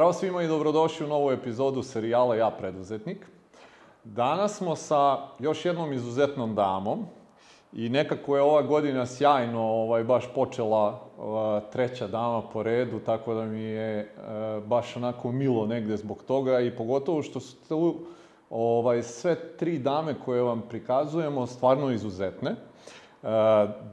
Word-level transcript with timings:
Zdravo 0.00 0.12
svima 0.12 0.42
i 0.42 0.48
dobrodošli 0.48 1.06
u 1.06 1.08
novu 1.08 1.30
epizodu 1.30 1.82
serijala 1.82 2.36
Ja 2.36 2.50
preduzetnik. 2.50 3.26
Danas 4.04 4.56
smo 4.56 4.76
sa 4.76 5.18
još 5.38 5.64
jednom 5.64 5.92
izuzetnom 5.92 6.54
damom 6.54 7.04
i 7.72 7.88
nekako 7.88 8.36
je 8.36 8.42
ova 8.42 8.62
godina 8.62 9.06
sjajno 9.06 9.62
ovaj, 9.62 10.04
baš 10.04 10.24
počela 10.34 11.00
ova, 11.18 11.60
treća 11.60 12.06
dama 12.06 12.42
po 12.42 12.62
redu, 12.62 12.98
tako 12.98 13.34
da 13.34 13.44
mi 13.44 13.60
je 13.60 13.98
e, 13.98 14.08
baš 14.66 14.96
onako 14.96 15.32
milo 15.32 15.66
negde 15.66 15.96
zbog 15.96 16.22
toga 16.22 16.60
i 16.60 16.76
pogotovo 16.76 17.22
što 17.22 17.40
su 17.40 17.56
tu 17.68 17.94
ovaj, 18.50 19.02
sve 19.02 19.56
tri 19.56 19.78
dame 19.78 20.14
koje 20.24 20.42
vam 20.42 20.62
prikazujemo 20.68 21.46
stvarno 21.46 21.90
izuzetne. 21.90 22.50
E, 22.50 22.56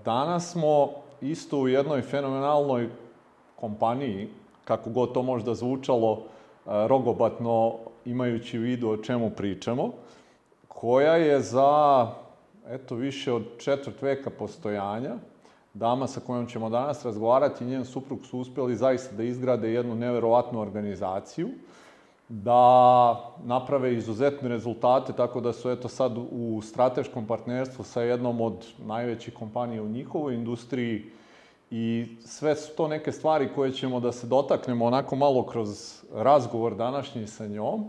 danas 0.06 0.52
smo 0.52 0.90
isto 1.22 1.60
u 1.60 1.68
jednoj 1.68 2.02
fenomenalnoj 2.02 2.90
kompaniji, 3.56 4.30
kako 4.68 4.90
god 4.90 5.14
to 5.14 5.24
možda 5.24 5.56
zvučalo 5.56 6.14
e, 6.14 6.20
rogobatno 6.88 7.76
imajući 8.06 8.60
u 8.60 8.62
vidu 8.62 8.90
o 8.90 8.98
čemu 8.98 9.30
pričamo, 9.30 9.92
koja 10.68 11.16
je 11.16 11.40
za 11.40 12.08
eto, 12.70 12.96
više 12.96 13.34
od 13.34 13.44
četvrt 13.58 14.02
veka 14.02 14.30
postojanja, 14.30 15.16
dama 15.74 16.08
sa 16.08 16.20
kojom 16.20 16.48
ćemo 16.48 16.70
danas 16.70 17.06
razgovarati 17.06 17.66
njen 17.66 17.86
suprug 17.86 18.26
su 18.26 18.40
uspjeli 18.40 18.76
zaista 18.76 19.16
da 19.16 19.24
izgrade 19.24 19.72
jednu 19.72 19.96
neverovatnu 19.96 20.60
organizaciju, 20.60 21.50
da 22.30 23.34
naprave 23.44 23.94
izuzetne 23.94 24.50
rezultate, 24.50 25.14
tako 25.14 25.42
da 25.42 25.54
su 25.54 25.72
eto 25.72 25.88
sad 25.88 26.18
u 26.32 26.62
strateškom 26.62 27.28
partnerstvu 27.28 27.84
sa 27.84 28.02
jednom 28.02 28.42
od 28.42 28.66
najvećih 28.86 29.34
kompanija 29.34 29.84
u 29.84 29.88
njihovoj 29.88 30.36
industriji 30.36 31.06
i 31.72 32.06
sve 32.26 32.56
su 32.56 32.76
to 32.76 32.88
neke 32.88 33.12
stvari 33.12 33.50
koje 33.56 33.72
ćemo 33.72 34.00
da 34.00 34.12
se 34.12 34.28
dotaknemo 34.28 34.86
onako 34.86 35.16
malo 35.16 35.46
kroz 35.46 36.02
razgovor 36.14 36.76
današnji 36.76 37.28
sa 37.28 37.48
njom. 37.48 37.86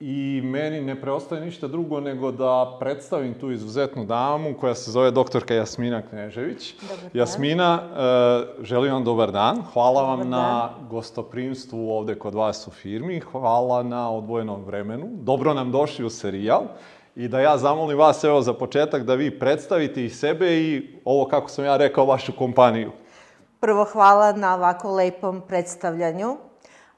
I 0.00 0.40
meni 0.44 0.80
ne 0.80 1.00
preostaje 1.00 1.44
ništa 1.44 1.68
drugo 1.68 2.00
nego 2.00 2.32
da 2.32 2.76
predstavim 2.80 3.34
tu 3.34 3.50
izuzetnu 3.50 4.04
damu 4.04 4.54
koja 4.60 4.74
se 4.74 4.90
zove 4.90 5.10
doktorka 5.10 5.54
Jasmina 5.54 6.02
Knežević. 6.02 6.74
Dobar 6.80 6.96
dan. 6.96 7.10
Jasmina, 7.14 7.82
e, 7.82 8.64
želim 8.64 8.92
vam 8.92 9.04
dobar 9.04 9.32
dan. 9.32 9.62
Hvala 9.72 10.02
vam 10.02 10.18
Dobar 10.18 10.30
na 10.30 10.70
gostoprimstvu 10.90 11.90
ovde 11.90 12.14
kod 12.14 12.34
vas 12.34 12.68
u 12.68 12.70
firmi. 12.70 13.20
Hvala 13.20 13.82
na 13.82 14.10
odvojenom 14.10 14.64
vremenu. 14.64 15.08
Dobro 15.12 15.54
nam 15.54 15.72
došli 15.72 16.04
u 16.04 16.10
serijal. 16.10 16.62
I 17.16 17.28
da 17.28 17.40
ja 17.40 17.58
zamolim 17.58 17.98
vas, 17.98 18.24
evo, 18.24 18.42
za 18.42 18.54
početak 18.54 19.02
da 19.02 19.14
vi 19.14 19.38
predstavite 19.38 20.04
i 20.04 20.10
sebe 20.10 20.56
i 20.56 21.00
ovo, 21.04 21.28
kako 21.28 21.48
sam 21.48 21.64
ja 21.64 21.76
rekao, 21.76 22.06
vašu 22.06 22.32
kompaniju. 22.38 22.92
Prvo 23.60 23.84
hvala 23.84 24.32
na 24.32 24.54
ovako 24.54 24.90
lepom 24.94 25.42
predstavljanju. 25.48 26.36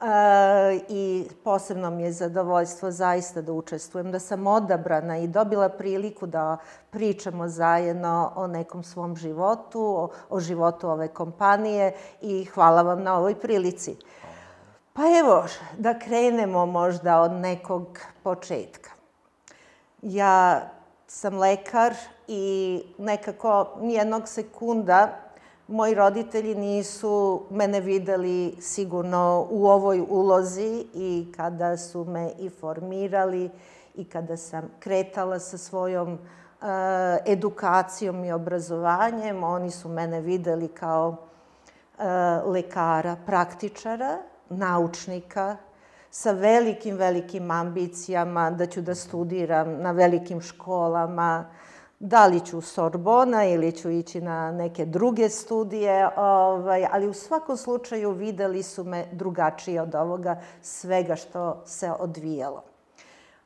E, 0.00 0.80
I 0.88 1.24
posebno 1.44 1.90
mi 1.90 2.02
je 2.02 2.12
zadovoljstvo 2.12 2.90
zaista 2.90 3.42
da 3.42 3.52
učestvujem, 3.52 4.12
da 4.12 4.18
sam 4.18 4.46
odabrana 4.46 5.18
i 5.18 5.28
dobila 5.28 5.68
priliku 5.68 6.26
da 6.26 6.56
pričamo 6.90 7.48
zajedno 7.48 8.32
o 8.36 8.46
nekom 8.46 8.82
svom 8.82 9.16
životu, 9.16 9.80
o, 9.80 10.08
o 10.30 10.40
životu 10.40 10.88
ove 10.88 11.08
kompanije 11.08 11.92
i 12.20 12.44
hvala 12.44 12.82
vam 12.82 13.02
na 13.02 13.18
ovoj 13.18 13.34
prilici. 13.34 13.96
Pa 14.92 15.02
evo, 15.20 15.44
da 15.78 15.98
krenemo 15.98 16.66
možda 16.66 17.20
od 17.20 17.32
nekog 17.32 17.98
početka. 18.22 18.93
Ja 20.06 20.60
sam 21.06 21.38
lekar 21.38 21.94
i 22.28 22.82
nekako 22.98 23.66
nijednog 23.80 24.28
sekunda 24.28 25.08
moji 25.68 25.94
roditelji 25.94 26.54
nisu 26.54 27.42
mene 27.50 27.80
videli 27.80 28.56
sigurno 28.60 29.46
u 29.50 29.66
ovoj 29.66 30.04
ulozi 30.08 30.86
i 30.94 31.32
kada 31.36 31.76
su 31.76 32.04
me 32.04 32.32
i 32.38 32.50
formirali 32.50 33.50
i 33.94 34.04
kada 34.04 34.36
sam 34.36 34.70
kretala 34.80 35.38
sa 35.38 35.58
svojom 35.58 36.12
uh, 36.12 36.18
edukacijom 37.26 38.24
i 38.24 38.32
obrazovanjem, 38.32 39.44
oni 39.44 39.70
su 39.70 39.88
mene 39.88 40.20
videli 40.20 40.68
kao 40.68 41.08
uh, 41.98 42.04
lekara, 42.52 43.16
praktičara, 43.26 44.18
naučnika, 44.48 45.56
sa 46.14 46.32
velikim, 46.32 46.96
velikim 46.96 47.50
ambicijama 47.50 48.50
da 48.50 48.66
ću 48.66 48.80
da 48.80 48.94
studiram 48.94 49.80
na 49.82 49.90
velikim 49.92 50.40
školama, 50.40 51.50
da 51.98 52.26
li 52.26 52.40
ću 52.40 52.60
Sorbona 52.60 53.44
ili 53.44 53.72
ću 53.72 53.90
ići 53.90 54.20
na 54.20 54.52
neke 54.52 54.86
druge 54.86 55.28
studije, 55.28 56.08
ovaj, 56.16 56.86
ali 56.92 57.08
u 57.08 57.12
svakom 57.12 57.56
slučaju 57.56 58.10
videli 58.10 58.62
su 58.62 58.84
me 58.84 59.06
drugačije 59.12 59.82
od 59.82 59.94
ovoga 59.94 60.40
svega 60.62 61.16
što 61.16 61.62
se 61.66 61.92
odvijalo. 61.98 62.62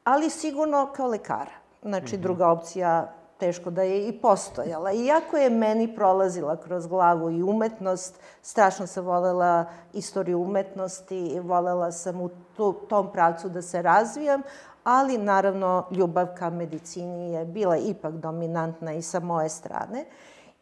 Ali 0.04 0.30
sigurno 0.30 0.92
kao 0.96 1.06
lekara. 1.06 1.56
Znači, 1.82 2.16
mm 2.16 2.18
-hmm. 2.18 2.22
druga 2.22 2.48
opcija 2.48 3.12
teško 3.38 3.70
da 3.70 3.82
je 3.82 4.08
i 4.08 4.12
postojala. 4.12 4.92
Iako 4.92 5.36
je 5.36 5.50
meni 5.50 5.94
prolazila 5.94 6.56
kroz 6.56 6.86
glavu 6.86 7.30
i 7.30 7.42
umetnost, 7.42 8.20
strašno 8.42 8.86
sam 8.86 9.04
volela 9.04 9.64
istoriju 9.92 10.40
umetnosti, 10.40 11.18
i 11.18 11.40
volela 11.40 11.92
sam 11.92 12.20
u 12.20 12.30
tu, 12.56 12.72
tom 12.72 13.12
pravcu 13.12 13.48
da 13.48 13.62
se 13.62 13.82
razvijam, 13.82 14.42
ali 14.84 15.18
naravno 15.18 15.86
ljubav 15.90 16.26
ka 16.38 16.50
medicini 16.50 17.32
je 17.32 17.44
bila 17.44 17.76
ipak 17.76 18.14
dominantna 18.14 18.92
i 18.92 19.02
sa 19.02 19.20
moje 19.20 19.48
strane. 19.48 20.04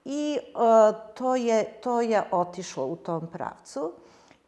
I 0.04 0.38
uh, 0.54 0.96
to, 1.14 1.36
je, 1.36 1.64
to 1.64 2.00
je 2.00 2.22
otišlo 2.30 2.86
u 2.86 2.96
tom 2.96 3.26
pravcu 3.26 3.92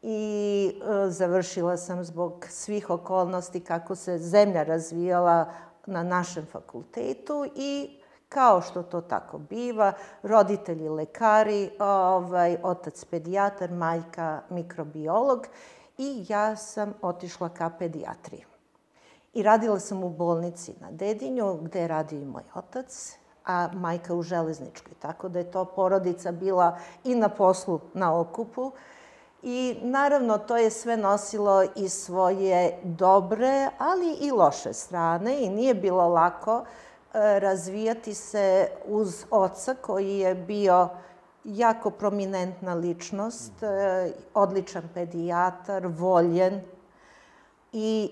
i 0.03 0.72
uh, 0.75 1.11
završila 1.11 1.77
sam 1.77 2.05
zbog 2.05 2.47
svih 2.49 2.91
okolnosti 2.91 3.61
kako 3.61 3.94
se 3.94 4.19
zemlja 4.19 4.62
razvijala 4.62 5.53
na 5.87 6.03
našem 6.03 6.47
fakultetu 6.53 7.47
i 7.56 7.99
kao 8.28 8.62
što 8.62 8.83
to 8.83 9.00
tako 9.00 9.39
biva, 9.39 9.93
roditelji 10.22 10.89
lekari, 10.89 11.71
ovaj, 11.78 12.56
otac 12.62 13.05
pedijatar, 13.05 13.72
majka 13.72 14.41
mikrobiolog 14.50 15.47
i 15.99 16.25
ja 16.28 16.56
sam 16.56 16.94
otišla 17.03 17.49
ka 17.49 17.71
pedijatriji. 17.78 18.44
I 19.34 19.43
radila 19.43 19.81
sam 19.81 20.05
u 20.05 20.11
bolnici 20.11 20.75
na 20.81 20.91
Dedinju, 20.91 21.55
gde 21.55 21.81
je 21.81 21.88
radio 21.88 22.21
i 22.21 22.25
moj 22.25 22.43
otac, 22.55 23.17
a 23.47 23.69
majka 23.72 24.15
u 24.15 24.22
Železničkoj. 24.22 24.93
Tako 24.99 25.28
da 25.28 25.38
je 25.38 25.50
to 25.50 25.65
porodica 25.65 26.33
bila 26.33 26.78
i 27.05 27.15
na 27.15 27.28
poslu 27.28 27.81
na 27.94 28.21
okupu. 28.21 28.72
I 29.43 29.78
naravno 29.83 30.38
to 30.38 30.56
je 30.56 30.71
sve 30.71 30.97
nosilo 30.97 31.65
i 31.77 31.88
svoje 31.88 32.78
dobre, 32.83 33.69
ali 33.78 34.12
i 34.21 34.31
loše 34.31 34.72
strane 34.72 35.44
i 35.44 35.49
nije 35.49 35.75
bilo 35.75 36.09
lako 36.09 36.65
e, 36.65 36.88
razvijati 37.12 38.14
se 38.14 38.69
uz 38.86 39.24
oca 39.30 39.74
koji 39.74 40.19
je 40.19 40.34
bio 40.34 40.88
jako 41.44 41.91
prominentna 41.91 42.74
ličnost, 42.74 43.62
e, 43.62 44.12
odličan 44.34 44.82
pedijatar, 44.94 45.86
voljen 45.86 46.60
i 47.72 48.10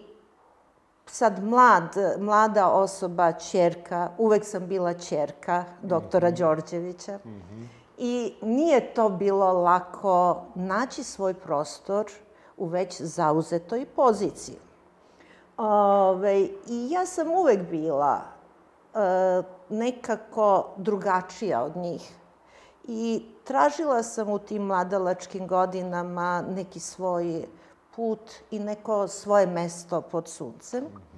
sad 1.07 1.45
mlad, 1.45 1.97
mlada 2.19 2.69
osoba, 2.69 3.33
čerka, 3.33 4.11
uvek 4.19 4.45
sam 4.45 4.67
bila 4.67 4.95
čerka 4.95 5.65
doktora 5.83 6.29
mm 6.29 6.33
-hmm. 6.33 6.39
Đorđevića. 6.39 7.19
Mm 7.25 7.29
-hmm. 7.29 7.67
I 7.99 8.35
nije 8.43 8.95
to 8.95 9.09
bilo 9.09 9.53
lako 9.53 10.43
naći 10.55 11.05
svoj 11.05 11.35
prostor 11.35 12.07
u 12.57 12.67
već 12.67 13.03
zauzetoj 13.03 13.87
poziciji. 13.87 14.57
Ove, 15.57 16.41
I 16.67 16.91
ja 16.91 17.07
sam 17.07 17.31
uvek 17.31 17.61
bila 17.71 18.21
e, 18.21 18.36
nekako 19.69 20.75
drugačija 20.77 21.63
od 21.63 21.77
njih. 21.77 22.13
I 22.85 23.23
tražila 23.45 24.03
sam 24.03 24.31
u 24.31 24.39
tim 24.39 24.63
mladalačkim 24.63 25.47
godinama 25.47 26.45
neki 26.55 26.81
svoj 26.81 27.45
put 27.97 28.33
i 28.51 28.59
neko 28.59 29.09
svoje 29.09 29.47
mesto 29.47 30.01
pod 30.01 30.29
suncem. 30.29 30.85
Mm 30.85 30.87
-hmm. 30.87 31.17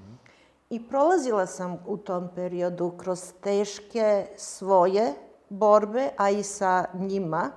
I 0.70 0.88
prolazila 0.88 1.46
sam 1.46 1.78
u 1.86 1.96
tom 1.96 2.28
periodu 2.34 2.92
kroz 2.98 3.32
teške 3.40 4.26
svoje 4.36 5.14
borbe, 5.48 6.10
a 6.16 6.30
i 6.30 6.42
sa 6.42 6.84
njima, 6.94 7.50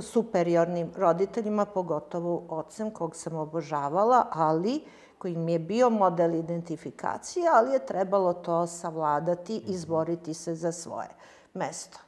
superiornim 0.00 0.92
roditeljima, 0.96 1.64
pogotovo 1.64 2.42
ocem 2.48 2.90
kog 2.90 3.16
sam 3.16 3.36
obožavala, 3.36 4.26
ali 4.32 4.84
koji 5.20 5.36
mi 5.36 5.52
je 5.52 5.58
bio 5.58 5.90
model 5.90 6.34
identifikacije, 6.34 7.48
ali 7.52 7.72
je 7.72 7.86
trebalo 7.86 8.32
to 8.32 8.66
savladati 8.66 9.56
i 9.56 9.72
izboriti 9.72 10.34
se 10.34 10.54
za 10.54 10.72
svoje 10.72 11.08
mesto. 11.54 11.98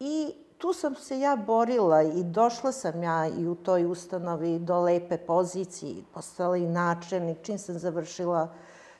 I 0.00 0.32
tu 0.58 0.72
sam 0.72 0.94
se 0.94 1.20
ja 1.20 1.36
borila 1.36 2.02
i 2.02 2.22
došla 2.22 2.72
sam 2.72 3.02
ja 3.02 3.26
i 3.26 3.46
u 3.46 3.54
toj 3.54 3.84
ustanovi 3.84 4.58
do 4.58 4.80
lepe 4.80 5.18
pozicije, 5.18 6.02
postala 6.14 6.56
i 6.56 6.66
načelnik, 6.66 7.38
čim 7.42 7.58
sam 7.58 7.78
završila 7.78 8.48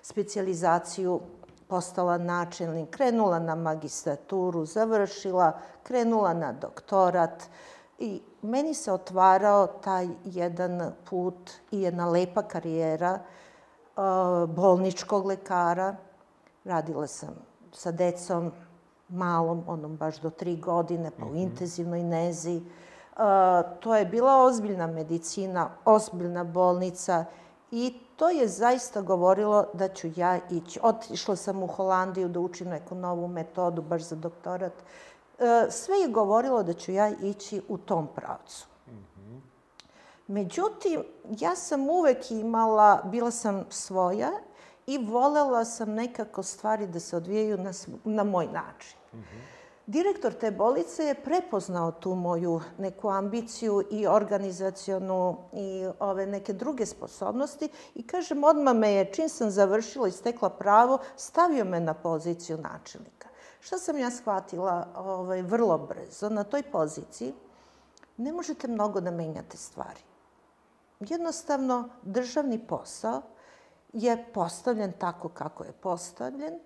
specijalizaciju, 0.02 1.20
postala 1.68 2.18
načelnik, 2.18 2.90
krenula 2.90 3.38
na 3.38 3.54
magistraturu, 3.54 4.66
završila, 4.66 5.58
krenula 5.82 6.34
na 6.34 6.52
doktorat, 6.52 7.48
I 7.98 8.20
meni 8.42 8.74
se 8.74 8.92
otvarao 8.92 9.66
taj 9.66 10.08
jedan 10.24 10.92
put 11.10 11.50
i 11.70 11.82
jedna 11.82 12.06
lepa 12.08 12.42
karijera 12.42 13.18
bolničkog 14.46 15.26
lekara. 15.26 15.96
Radila 16.64 17.06
sam 17.06 17.34
sa 17.72 17.90
decom 17.92 18.52
malom, 19.08 19.64
onom 19.66 19.96
baš 19.96 20.20
do 20.20 20.30
tri 20.30 20.56
godine, 20.56 21.10
pa 21.18 21.26
u 21.26 21.34
intenzivnoj 21.34 22.02
nezi. 22.02 22.56
Uh, 22.56 23.22
to 23.80 23.96
je 23.96 24.04
bila 24.04 24.42
ozbiljna 24.42 24.86
medicina, 24.86 25.70
ozbiljna 25.84 26.44
bolnica 26.44 27.24
i 27.70 28.00
to 28.16 28.28
je 28.30 28.48
zaista 28.48 29.02
govorilo 29.02 29.64
da 29.72 29.88
ću 29.88 30.08
ja 30.16 30.38
ići. 30.50 30.80
Otišla 30.82 31.36
sam 31.36 31.62
u 31.62 31.66
Holandiju 31.66 32.28
da 32.28 32.40
učim 32.40 32.68
neku 32.68 32.94
novu 32.94 33.28
metodu, 33.28 33.82
baš 33.82 34.02
za 34.02 34.16
doktorat. 34.16 34.72
E, 35.38 35.70
sve 35.70 35.96
je 35.96 36.08
govorilo 36.08 36.62
da 36.62 36.72
ću 36.72 36.92
ja 36.92 37.08
ići 37.08 37.62
u 37.68 37.78
tom 37.78 38.08
pravcu. 38.14 38.66
Međutim, 40.28 41.04
ja 41.38 41.56
sam 41.56 41.90
uvek 41.90 42.30
imala, 42.30 43.02
bila 43.04 43.30
sam 43.30 43.64
svoja 43.70 44.30
i 44.86 44.98
volela 44.98 45.64
sam 45.64 45.92
nekako 45.92 46.42
stvari 46.42 46.86
da 46.86 47.00
se 47.00 47.16
odvijaju 47.16 47.58
na, 47.58 47.72
na 48.04 48.24
moj 48.24 48.46
način. 48.46 48.98
Mm 49.12 49.18
-hmm. 49.18 49.58
Direktor 49.88 50.32
te 50.32 50.50
bolnice 50.50 51.04
je 51.04 51.14
prepoznao 51.14 51.92
tu 51.92 52.14
moju 52.14 52.60
neku 52.78 53.08
ambiciju 53.08 53.82
i 53.90 54.06
organizacionu 54.06 55.36
i 55.52 55.88
ove 55.98 56.26
neke 56.26 56.52
druge 56.52 56.86
sposobnosti 56.86 57.68
i 57.94 58.06
kažem, 58.06 58.44
odmah 58.44 58.76
me 58.76 58.92
je, 58.92 59.12
čim 59.12 59.28
sam 59.28 59.50
završila 59.50 60.08
i 60.08 60.12
stekla 60.12 60.50
pravo, 60.50 60.98
stavio 61.16 61.64
me 61.64 61.80
na 61.80 61.94
poziciju 61.94 62.58
načelnika. 62.58 63.28
Šta 63.60 63.78
sam 63.78 63.98
ja 63.98 64.10
shvatila 64.10 64.88
ovaj, 64.96 65.42
vrlo 65.42 65.78
brzo 65.78 66.28
na 66.28 66.44
toj 66.44 66.62
poziciji? 66.62 67.34
Ne 68.16 68.32
možete 68.32 68.68
mnogo 68.68 69.00
da 69.00 69.10
menjate 69.10 69.56
stvari. 69.56 70.00
Jednostavno, 71.00 71.88
državni 72.02 72.58
posao 72.58 73.22
je 73.92 74.24
postavljen 74.34 74.92
tako 74.98 75.28
kako 75.28 75.64
je 75.64 75.72
postavljen 75.72 76.58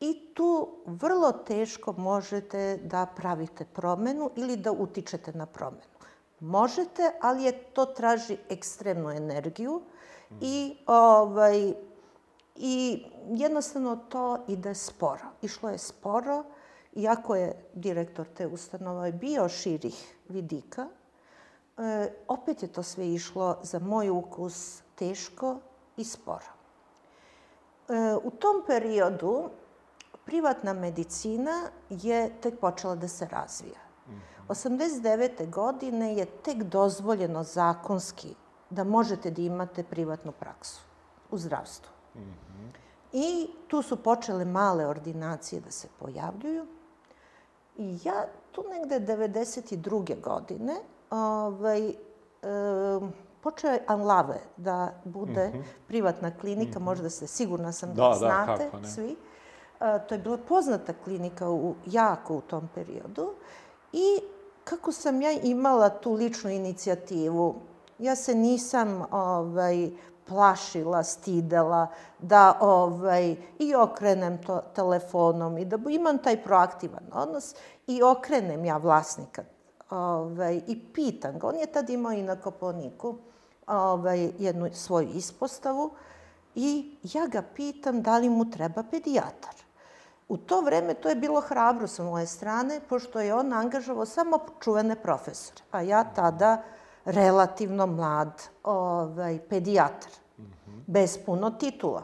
i 0.00 0.34
tu 0.34 0.68
vrlo 0.86 1.32
teško 1.32 1.92
možete 1.92 2.76
da 2.76 3.06
pravite 3.06 3.64
promenu 3.64 4.30
ili 4.36 4.56
da 4.56 4.72
utičete 4.72 5.32
na 5.32 5.46
promenu. 5.46 5.98
Možete, 6.40 7.12
ali 7.20 7.42
je 7.42 7.52
to 7.52 7.84
traži 7.86 8.36
ekstremnu 8.48 9.10
energiju 9.10 9.82
i 10.40 10.76
ovaj, 10.86 11.74
I 12.58 13.04
jednostavno 13.30 13.96
to 14.08 14.44
ide 14.48 14.74
sporo. 14.74 15.24
Išlo 15.42 15.70
je 15.70 15.78
sporo, 15.78 16.44
iako 16.94 17.36
je 17.36 17.70
direktor 17.74 18.26
te 18.34 18.46
ustanove 18.46 19.12
bio 19.12 19.48
širih 19.48 20.16
vidika, 20.28 20.88
e, 21.78 22.12
opet 22.28 22.62
je 22.62 22.68
to 22.68 22.82
sve 22.82 23.08
išlo 23.08 23.58
za 23.62 23.78
moj 23.78 24.10
ukus 24.10 24.82
teško 24.94 25.58
i 25.96 26.04
sporo. 26.04 26.46
E, 27.88 28.16
u 28.24 28.30
tom 28.30 28.62
periodu 28.66 29.50
privatna 30.24 30.72
medicina 30.72 31.70
je 31.90 32.40
tek 32.40 32.60
počela 32.60 32.94
da 32.94 33.08
se 33.08 33.26
razvija. 33.26 33.88
89. 34.48 35.50
godine 35.50 36.14
je 36.16 36.26
tek 36.26 36.62
dozvoljeno 36.62 37.42
zakonski 37.42 38.34
da 38.70 38.84
možete 38.84 39.30
da 39.30 39.42
imate 39.42 39.82
privatnu 39.82 40.32
praksu 40.32 40.80
u 41.30 41.38
zdravstvu. 41.38 41.92
Mm 42.14 42.20
-hmm. 42.20 42.70
I 43.12 43.50
tu 43.68 43.82
su 43.82 44.02
počele 44.02 44.44
male 44.44 44.86
ordinacije 44.86 45.60
da 45.60 45.70
se 45.70 45.88
pojavljuju. 45.98 46.66
I 47.76 47.98
ja 48.04 48.26
tu 48.52 48.64
negde 48.70 49.16
92. 49.16 50.20
godine 50.20 50.74
ovaj, 51.10 51.88
e, 51.88 51.94
počeo 53.40 53.70
je 53.70 53.84
Anlave 53.86 54.40
da 54.56 54.92
bude 55.04 55.48
mm 55.48 55.52
-hmm. 55.52 55.62
privatna 55.88 56.30
klinika, 56.40 56.78
mm 56.78 56.82
-hmm. 56.82 56.84
možda 56.84 57.10
se, 57.10 57.26
sigurna 57.26 57.72
sam 57.72 57.94
da, 57.94 58.02
da, 58.02 58.08
da 58.08 58.14
znate 58.14 58.64
kako 58.64 58.80
ne. 58.80 58.88
svi. 58.88 59.16
E, 59.80 59.98
to 60.08 60.14
je 60.14 60.18
bila 60.18 60.38
poznata 60.48 60.92
klinika 61.04 61.50
u, 61.50 61.74
jako 61.86 62.34
u 62.34 62.40
tom 62.40 62.68
periodu. 62.74 63.34
I 63.92 64.20
kako 64.64 64.92
sam 64.92 65.22
ja 65.22 65.32
imala 65.32 65.88
tu 65.88 66.12
ličnu 66.12 66.50
inicijativu, 66.50 67.54
ja 67.98 68.16
se 68.16 68.34
nisam 68.34 69.04
ovaj, 69.10 69.90
plašila, 70.28 71.02
stidela, 71.02 71.86
da 72.18 72.58
ovaj, 72.60 73.36
i 73.58 73.74
okrenem 73.74 74.42
to 74.42 74.60
telefonom 74.74 75.58
i 75.58 75.64
da 75.64 75.78
imam 75.90 76.18
taj 76.18 76.42
proaktivan 76.42 77.04
odnos 77.12 77.54
i 77.86 78.02
okrenem 78.02 78.64
ja 78.64 78.76
vlasnika 78.76 79.42
ovaj, 79.90 80.60
i 80.66 80.92
pitam 80.92 81.38
ga. 81.38 81.46
On 81.46 81.56
je 81.56 81.66
tad 81.66 81.90
imao 81.90 82.12
i 82.12 82.22
na 82.22 82.36
Koponiku 82.36 83.14
ovaj, 83.66 84.30
jednu 84.38 84.70
svoju 84.72 85.08
ispostavu 85.14 85.90
i 86.54 86.96
ja 87.02 87.26
ga 87.26 87.42
pitam 87.42 88.02
da 88.02 88.18
li 88.18 88.28
mu 88.28 88.50
treba 88.50 88.82
pedijatar. 88.82 89.54
U 90.28 90.36
to 90.36 90.60
vreme 90.60 90.94
to 90.94 91.08
je 91.08 91.14
bilo 91.14 91.40
hrabro 91.40 91.86
sa 91.86 92.02
moje 92.02 92.26
strane, 92.26 92.80
pošto 92.88 93.20
je 93.20 93.34
on 93.34 93.52
angažovao 93.52 94.06
samo 94.06 94.38
čuvene 94.60 94.96
profesore, 95.02 95.62
a 95.70 95.82
ja 95.82 96.04
tada 96.04 96.62
relativno 97.04 97.86
mlad 97.86 98.42
ovaj, 98.64 99.38
pedijatar, 99.48 100.10
mm 100.38 100.42
-hmm. 100.42 100.80
bez 100.86 101.18
puno 101.26 101.50
titula. 101.50 102.02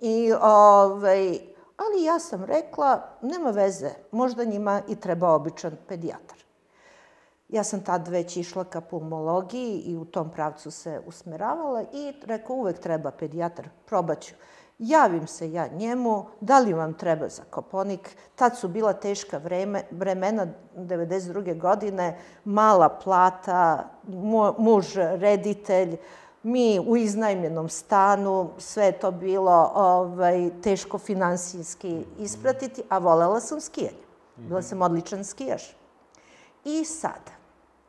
I, 0.00 0.32
ovaj, 0.40 1.38
ali 1.76 2.04
ja 2.04 2.18
sam 2.18 2.44
rekla, 2.44 3.08
nema 3.22 3.50
veze, 3.50 3.90
možda 4.12 4.44
njima 4.44 4.82
i 4.88 4.96
treba 4.96 5.30
običan 5.30 5.76
pedijatar. 5.88 6.45
Ja 7.48 7.64
sam 7.64 7.80
tad 7.80 8.08
već 8.08 8.36
išla 8.36 8.64
ka 8.64 8.80
pulmologiji 8.80 9.78
i 9.78 9.96
u 9.96 10.04
tom 10.04 10.30
pravcu 10.30 10.70
se 10.70 11.00
usmeravala 11.06 11.82
i 11.82 12.12
rekao, 12.24 12.56
uvek 12.56 12.78
treba 12.78 13.10
pedijatar, 13.10 13.68
probaću. 13.86 14.34
Javim 14.78 15.26
se 15.26 15.52
ja 15.52 15.68
njemu, 15.68 16.24
da 16.40 16.58
li 16.58 16.72
vam 16.72 16.94
treba 16.94 17.28
za 17.28 17.42
koponik. 17.50 18.16
Tad 18.34 18.56
su 18.58 18.68
bila 18.68 18.92
teška 18.92 19.38
vreme, 19.38 19.82
vremena, 19.90 20.46
92. 20.76 21.60
godine, 21.60 22.18
mala 22.44 22.88
plata, 22.88 23.90
muž 24.58 24.96
reditelj, 24.96 25.96
mi 26.42 26.80
u 26.80 26.96
iznajmljenom 26.96 27.68
stanu, 27.68 28.50
sve 28.58 28.92
to 28.92 29.10
bilo 29.10 29.72
ovaj, 29.74 30.50
teško 30.62 30.98
finansijski 30.98 32.04
ispratiti, 32.18 32.82
a 32.88 32.98
volela 32.98 33.40
sam 33.40 33.60
skijanje. 33.60 34.06
Bila 34.36 34.62
sam 34.62 34.82
odličan 34.82 35.24
skijaš. 35.24 35.76
I 36.66 36.84
sada, 36.84 37.32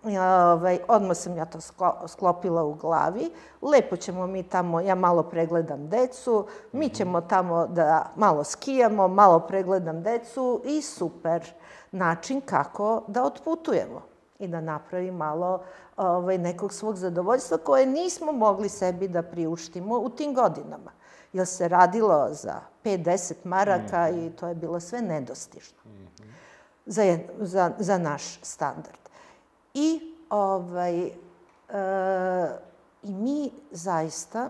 ovaj, 0.03 0.79
odmah 0.87 1.17
sam 1.17 1.37
ja 1.37 1.45
to 1.45 1.59
sklopila 2.07 2.63
u 2.63 2.73
glavi. 2.73 3.31
Lepo 3.61 3.95
ćemo 3.95 4.27
mi 4.27 4.43
tamo, 4.43 4.81
ja 4.81 4.95
malo 4.95 5.23
pregledam 5.23 5.89
decu, 5.89 6.47
mi 6.71 6.85
mhm. 6.85 6.95
ćemo 6.95 7.21
tamo 7.21 7.67
da 7.67 8.11
malo 8.15 8.43
skijamo, 8.43 9.07
malo 9.07 9.39
pregledam 9.39 10.03
decu 10.03 10.61
i 10.65 10.81
super 10.81 11.53
način 11.91 12.41
kako 12.41 13.03
da 13.07 13.23
otputujemo 13.23 14.01
i 14.39 14.47
da 14.47 14.61
napravi 14.61 15.11
malo 15.11 15.63
ovaj, 15.97 16.37
nekog 16.37 16.73
svog 16.73 16.95
zadovoljstva 16.95 17.57
koje 17.57 17.85
nismo 17.85 18.31
mogli 18.31 18.69
sebi 18.69 19.07
da 19.07 19.21
priuštimo 19.21 19.99
u 19.99 20.09
tim 20.09 20.33
godinama. 20.33 20.91
Jer 21.33 21.47
se 21.47 21.67
radilo 21.67 22.27
za 22.31 22.55
5-10 22.83 23.33
maraka 23.43 24.09
mm. 24.11 24.19
i 24.19 24.35
to 24.35 24.47
je 24.47 24.55
bilo 24.55 24.79
sve 24.79 25.01
nedostižno 25.01 25.77
mm 25.85 26.16
za, 26.87 27.17
za, 27.39 27.71
za 27.79 27.97
naš 27.97 28.39
standard. 28.41 28.99
I, 29.73 30.13
ovaj, 30.29 31.05
e, 31.05 31.11
i 33.03 33.13
mi 33.13 33.51
zaista, 33.71 34.49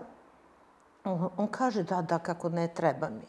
on, 1.36 1.48
kaže 1.50 1.82
da, 1.82 2.02
da, 2.02 2.18
kako 2.18 2.48
ne 2.48 2.68
treba 2.68 3.08
mi. 3.08 3.26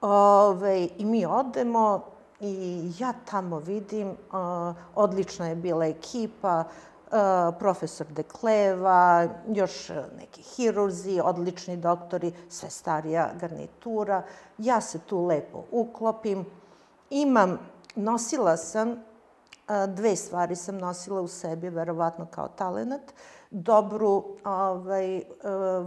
Ove, 0.00 0.10
ovaj, 0.10 0.88
I 0.98 1.04
mi 1.04 1.26
odemo 1.26 2.14
i 2.40 2.92
ja 2.98 3.12
tamo 3.30 3.58
vidim, 3.58 4.08
uh, 4.08 4.76
odlična 4.94 5.48
je 5.48 5.54
bila 5.54 5.86
ekipa, 5.86 6.64
uh, 7.06 7.54
profesor 7.58 8.06
Dekleva, 8.06 9.28
još 9.48 9.88
neki 10.18 10.42
hirurzi, 10.42 11.20
odlični 11.24 11.76
doktori, 11.76 12.32
sve 12.48 12.70
starija 12.70 13.30
garnitura. 13.40 14.22
Ja 14.58 14.80
se 14.80 14.98
tu 14.98 15.26
lepo 15.26 15.64
uklopim. 15.70 16.46
Imam, 17.10 17.58
nosila 17.94 18.56
sam 18.56 18.96
Dve 19.88 20.16
stvari 20.16 20.56
sam 20.56 20.78
nosila 20.78 21.20
u 21.20 21.28
sebi, 21.28 21.70
verovatno 21.70 22.26
kao 22.30 22.48
talenat. 22.48 23.14
Dobru, 23.50 24.24
ovaj, 24.44 25.16
e, 25.16 25.24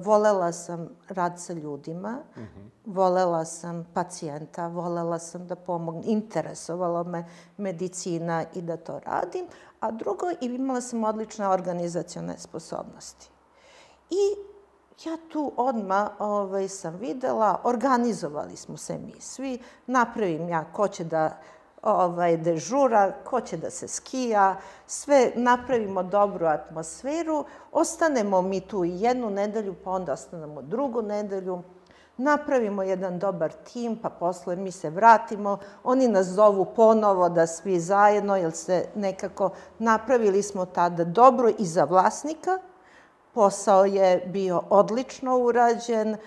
volela 0.04 0.52
sam 0.52 0.90
rad 1.10 1.42
sa 1.42 1.54
ljudima, 1.54 2.12
mm 2.12 2.42
-hmm. 2.42 2.70
volela 2.86 3.46
sam 3.46 3.88
pacijenta, 3.94 4.68
volela 4.68 5.20
sam 5.20 5.48
da 5.48 5.56
pomognem, 5.56 6.04
interesovalo 6.08 7.04
me 7.04 7.26
medicina 7.58 8.46
i 8.54 8.62
da 8.62 8.78
to 8.78 9.00
radim. 9.00 9.46
A 9.80 9.92
drugo, 9.92 10.26
imala 10.42 10.82
sam 10.82 11.04
odlične 11.04 11.48
organizacione 11.48 12.38
sposobnosti. 12.38 13.30
I 14.10 14.36
ja 15.06 15.18
tu 15.32 15.52
odma 15.58 16.10
ovaj, 16.20 16.68
sam 16.68 16.96
videla, 16.96 17.62
organizovali 17.64 18.56
smo 18.56 18.78
se 18.78 18.98
mi 18.98 19.22
svi, 19.22 19.60
napravim 19.88 20.50
ja 20.50 20.66
ko 20.74 20.88
će 20.88 21.04
da 21.04 21.38
ovaj, 21.94 22.38
dežura, 22.38 23.12
ko 23.24 23.42
će 23.42 23.58
da 23.58 23.70
se 23.70 23.88
skija, 23.88 24.56
sve 24.88 25.32
napravimo 25.36 26.04
dobru 26.04 26.46
atmosferu, 26.46 27.46
ostanemo 27.72 28.42
mi 28.42 28.62
tu 28.62 28.86
i 28.86 29.02
jednu 29.02 29.30
nedelju, 29.30 29.76
pa 29.84 29.92
onda 29.92 30.14
ostanemo 30.14 30.62
drugu 30.62 31.02
nedelju, 31.02 31.64
napravimo 32.18 32.84
jedan 32.84 33.20
dobar 33.20 33.52
tim, 33.52 33.96
pa 34.02 34.10
posle 34.10 34.56
mi 34.56 34.72
se 34.72 34.90
vratimo, 34.90 35.58
oni 35.84 36.08
nas 36.08 36.28
zovu 36.28 36.66
ponovo 36.76 37.30
da 37.30 37.48
svi 37.48 37.80
zajedno, 37.80 38.36
jer 38.36 38.52
se 38.52 38.86
nekako 38.96 39.50
napravili 39.80 40.44
smo 40.44 40.66
tada 40.66 41.04
dobro 41.04 41.50
i 41.60 41.66
za 41.66 41.84
vlasnika, 41.84 42.60
posao 43.38 43.86
je 43.86 44.24
bio 44.26 44.62
odlično 44.70 45.38
urađen, 45.38 46.14
e, 46.14 46.18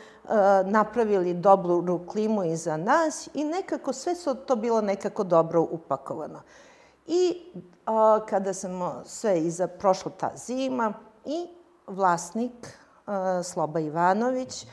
napravili 0.65 1.35
dobru 1.35 2.07
klimu 2.07 2.45
i 2.45 2.57
za 2.57 2.77
nas 2.77 3.29
i 3.35 3.45
nekako 3.45 3.93
sve 3.93 4.15
su 4.15 4.35
to 4.35 4.57
bilo 4.57 4.81
nekako 4.81 5.25
dobro 5.25 5.61
upakovano. 5.61 6.41
I 7.07 7.43
a, 7.87 8.21
kada 8.29 8.55
smo 8.55 9.03
sve 9.05 9.41
iza, 9.41 9.67
prošla 9.67 10.13
ta 10.17 10.31
zima 10.37 10.93
i 11.25 11.49
vlasnik 11.87 12.79
a, 13.07 13.43
Sloba 13.43 13.81
Ivanović 13.81 14.67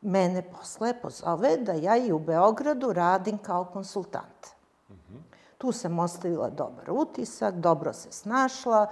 mene 0.00 0.42
posle 0.42 0.94
pozove 1.02 1.56
da 1.56 1.72
ja 1.72 1.96
i 1.96 2.12
u 2.12 2.18
Beogradu 2.18 2.92
radim 2.92 3.38
kao 3.38 3.64
konsultant. 3.64 4.46
Mm 4.88 4.94
-hmm. 4.94 5.20
Tu 5.58 5.72
sam 5.72 5.98
ostavila 5.98 6.50
dobar 6.50 6.90
utisak, 6.90 7.54
dobro 7.54 7.92
se 7.92 8.12
snašla 8.12 8.86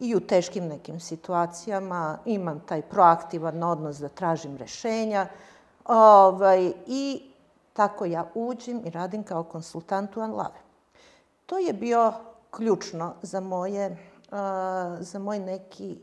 i 0.00 0.14
u 0.14 0.20
teškim 0.20 0.66
nekim 0.66 1.00
situacijama 1.00 2.18
imam 2.24 2.60
taj 2.60 2.82
proaktivan 2.82 3.62
odnos 3.62 3.98
da 3.98 4.08
tražim 4.08 4.56
rešenja. 4.56 5.26
Ovaj, 5.84 6.72
I 6.86 7.30
tako 7.72 8.04
ja 8.04 8.30
uđem 8.34 8.86
i 8.86 8.90
radim 8.90 9.24
kao 9.24 9.42
konsultant 9.42 10.16
u 10.16 10.20
Anlave. 10.20 10.60
To 11.46 11.58
je 11.58 11.72
bio 11.72 12.12
ključno 12.50 13.14
za 13.22 13.40
moje, 13.40 13.96
za 15.00 15.18
moj 15.18 15.38
neki 15.38 15.98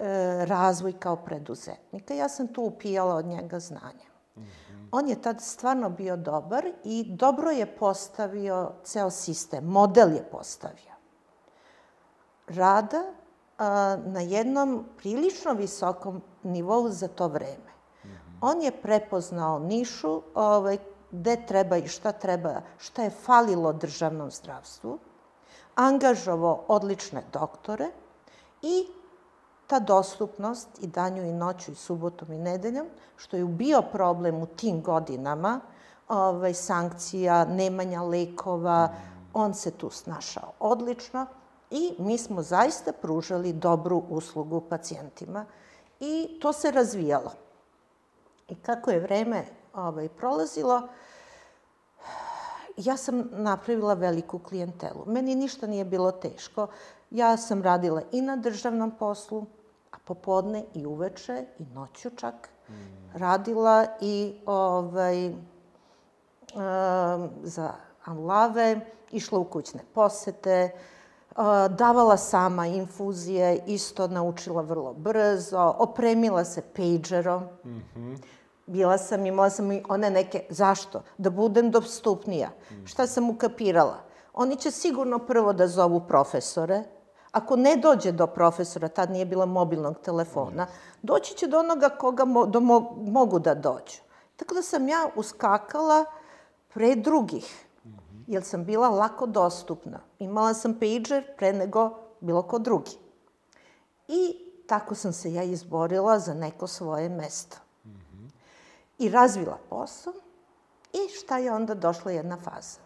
E, 0.00 0.44
razvoj 0.46 0.92
kao 0.92 1.16
preduzetnika. 1.16 2.14
Ja 2.14 2.28
sam 2.28 2.48
tu 2.48 2.62
upijala 2.62 3.14
od 3.14 3.26
njega 3.26 3.58
znanja. 3.58 4.08
Mm 4.36 4.40
-hmm. 4.40 4.88
On 4.92 5.08
je 5.08 5.22
tad 5.22 5.40
stvarno 5.40 5.90
bio 5.90 6.16
dobar 6.16 6.64
i 6.84 7.04
dobro 7.08 7.50
je 7.50 7.66
postavio 7.66 8.72
ceo 8.84 9.10
sistem, 9.10 9.64
model 9.64 10.12
je 10.12 10.22
postavio. 10.22 10.92
Rada 12.48 13.02
na 14.04 14.20
jednom 14.20 14.84
prilično 14.96 15.52
visokom 15.52 16.22
nivou 16.42 16.88
za 16.88 17.08
to 17.08 17.28
vreme. 17.28 17.72
Mm 18.04 18.08
-hmm. 18.08 18.38
On 18.40 18.62
je 18.62 18.70
prepoznao 18.82 19.58
nišu 19.58 20.22
ovaj, 20.34 20.78
gde 21.10 21.46
treba 21.46 21.76
i 21.76 21.88
šta 21.88 22.12
treba, 22.12 22.60
šta 22.78 23.02
je 23.02 23.10
falilo 23.10 23.72
državnom 23.72 24.30
zdravstvu, 24.30 24.98
angažovao 25.74 26.64
odlične 26.68 27.22
doktore 27.32 27.90
i 28.62 28.86
ta 29.66 29.78
dostupnost 29.78 30.68
i 30.80 30.86
danju 30.86 31.22
i 31.22 31.32
noću 31.32 31.72
i 31.72 31.74
subotom 31.74 32.32
i 32.32 32.38
nedeljom, 32.38 32.86
što 33.16 33.36
je 33.36 33.44
bio 33.44 33.82
problem 33.82 34.42
u 34.42 34.46
tim 34.46 34.82
godinama, 34.82 35.60
ovaj, 36.08 36.54
sankcija, 36.54 37.44
nemanja 37.44 38.02
lekova, 38.02 38.88
on 39.34 39.54
se 39.54 39.70
tu 39.70 39.90
snašao 39.90 40.52
odlično 40.60 41.26
i 41.70 41.94
mi 41.98 42.18
smo 42.18 42.42
zaista 42.42 42.92
pružali 42.92 43.52
dobru 43.52 44.02
uslugu 44.08 44.60
pacijentima 44.60 45.46
i 46.00 46.38
to 46.40 46.52
se 46.52 46.70
razvijalo. 46.70 47.32
I 48.48 48.54
kako 48.54 48.90
je 48.90 49.00
vreme 49.00 49.44
ovaj, 49.74 50.08
prolazilo, 50.08 50.88
ja 52.76 52.96
sam 52.96 53.28
napravila 53.32 53.94
veliku 53.94 54.38
klijentelu. 54.38 55.04
Meni 55.06 55.34
ništa 55.34 55.66
nije 55.66 55.84
bilo 55.84 56.12
teško. 56.12 56.66
Ja 57.10 57.36
sam 57.36 57.62
radila 57.62 58.02
i 58.12 58.20
na 58.20 58.36
državnom 58.36 58.90
poslu, 58.90 59.46
popodne 60.04 60.64
i 60.74 60.86
uveče 60.86 61.44
i 61.58 61.64
noću 61.74 62.10
čak 62.16 62.48
mm. 62.68 62.72
radila 63.14 63.86
i 64.00 64.34
ovaj, 64.46 65.32
za 67.42 67.72
anlave, 68.04 68.80
išla 69.10 69.38
u 69.38 69.44
kućne 69.44 69.80
posete, 69.94 70.70
davala 71.70 72.16
sama 72.16 72.66
infuzije, 72.66 73.62
isto 73.66 74.08
naučila 74.08 74.62
vrlo 74.62 74.94
brzo, 74.94 75.74
opremila 75.78 76.44
se 76.44 76.62
pagerom. 76.62 77.42
Mm 77.64 77.82
-hmm. 77.96 78.18
Bila 78.66 78.98
sam, 78.98 79.26
imala 79.26 79.50
sam 79.50 79.72
i 79.72 79.82
one 79.88 80.10
neke, 80.10 80.44
zašto? 80.48 81.02
Da 81.18 81.30
budem 81.30 81.70
dostupnija. 81.70 82.48
Mm. 82.70 82.86
Šta 82.86 83.06
sam 83.06 83.30
ukapirala? 83.30 83.96
Oni 84.34 84.56
će 84.56 84.70
sigurno 84.70 85.18
prvo 85.18 85.52
da 85.52 85.68
zovu 85.68 86.00
profesore, 86.00 86.84
Ako 87.32 87.56
ne 87.56 87.76
dođe 87.76 88.12
do 88.12 88.26
profesora, 88.26 88.88
tad 88.88 89.10
nije 89.10 89.24
bilo 89.24 89.46
mobilnog 89.46 89.98
telefona, 89.98 90.66
doći 91.02 91.34
će 91.34 91.46
do 91.46 91.58
onoga 91.58 91.88
koga 91.88 92.24
mo, 92.24 92.46
do 92.46 92.60
mo, 92.60 92.96
mogu 92.96 93.38
da 93.38 93.54
dođu. 93.54 94.02
Tako 94.36 94.54
da 94.54 94.62
sam 94.62 94.88
ja 94.88 95.08
uskakala 95.16 96.04
pre 96.74 96.94
drugih, 96.94 97.66
jer 98.30 98.44
sam 98.44 98.64
bila 98.64 98.88
lako 98.88 99.26
dostupna. 99.26 100.00
Imala 100.18 100.54
sam 100.54 100.74
pager 100.74 101.24
pre 101.36 101.52
nego 101.52 101.90
bilo 102.20 102.42
ko 102.42 102.58
drugi. 102.58 102.96
I 104.08 104.36
tako 104.66 104.94
sam 104.94 105.12
se 105.12 105.32
ja 105.32 105.42
izborila 105.42 106.18
za 106.18 106.34
neko 106.34 106.66
svoje 106.66 107.08
mesto. 107.08 107.56
I 108.98 109.08
razvila 109.08 109.58
posao. 109.70 110.12
I 110.92 111.08
šta 111.08 111.38
je 111.38 111.52
onda 111.52 111.74
došla 111.74 112.12
jedna 112.12 112.36
faza? 112.36 112.78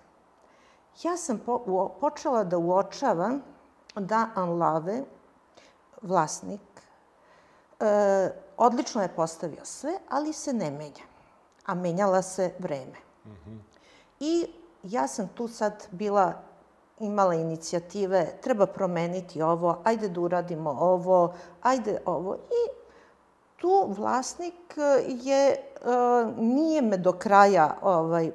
Ja 1.03 1.17
sam 1.17 1.39
po, 1.39 1.63
u, 1.67 1.91
počela 2.01 2.45
da 2.45 2.59
uočavam 2.59 3.43
da 3.95 4.29
Anlave, 4.35 5.03
vlasnik, 6.03 6.61
e, 7.81 8.31
odlično 8.57 9.03
je 9.03 9.15
postavio 9.17 9.65
sve, 9.65 9.99
ali 10.09 10.33
se 10.33 10.53
ne 10.53 10.71
menja. 10.71 11.05
A 11.67 11.75
menjala 11.75 12.23
se 12.23 12.55
vreme. 12.59 12.99
Mm 13.25 13.31
-hmm. 13.31 13.59
I 14.21 14.64
ja 14.85 15.09
sam 15.09 15.29
tu 15.35 15.49
sad 15.49 15.87
bila, 15.91 16.33
imala 16.99 17.35
inicijative, 17.35 18.27
treba 18.41 18.67
promeniti 18.67 19.43
ovo, 19.43 19.79
ajde 19.85 20.09
da 20.09 20.21
uradimo 20.21 20.71
ovo, 20.71 21.35
ajde 21.63 21.99
ovo. 22.07 22.35
I 22.35 22.85
tu 23.57 23.87
vlasnik 23.89 24.55
je, 25.09 25.49
e, 25.51 25.57
nije 26.37 26.83
me 26.83 26.97
do 26.97 27.13
kraja 27.13 27.77
ovaj, 27.83 28.33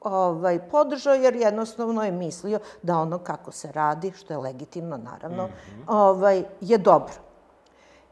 ovaj, 0.00 0.68
podržao 0.70 1.14
jer 1.14 1.36
jednostavno 1.36 2.04
je 2.04 2.12
mislio 2.12 2.58
da 2.82 2.98
ono 2.98 3.18
kako 3.18 3.52
se 3.52 3.72
radi, 3.72 4.12
što 4.12 4.32
je 4.32 4.38
legitimno 4.38 4.96
naravno, 4.96 5.46
mm 5.46 5.50
-hmm. 5.50 5.84
ovaj, 5.86 6.44
je 6.60 6.78
dobro. 6.78 7.14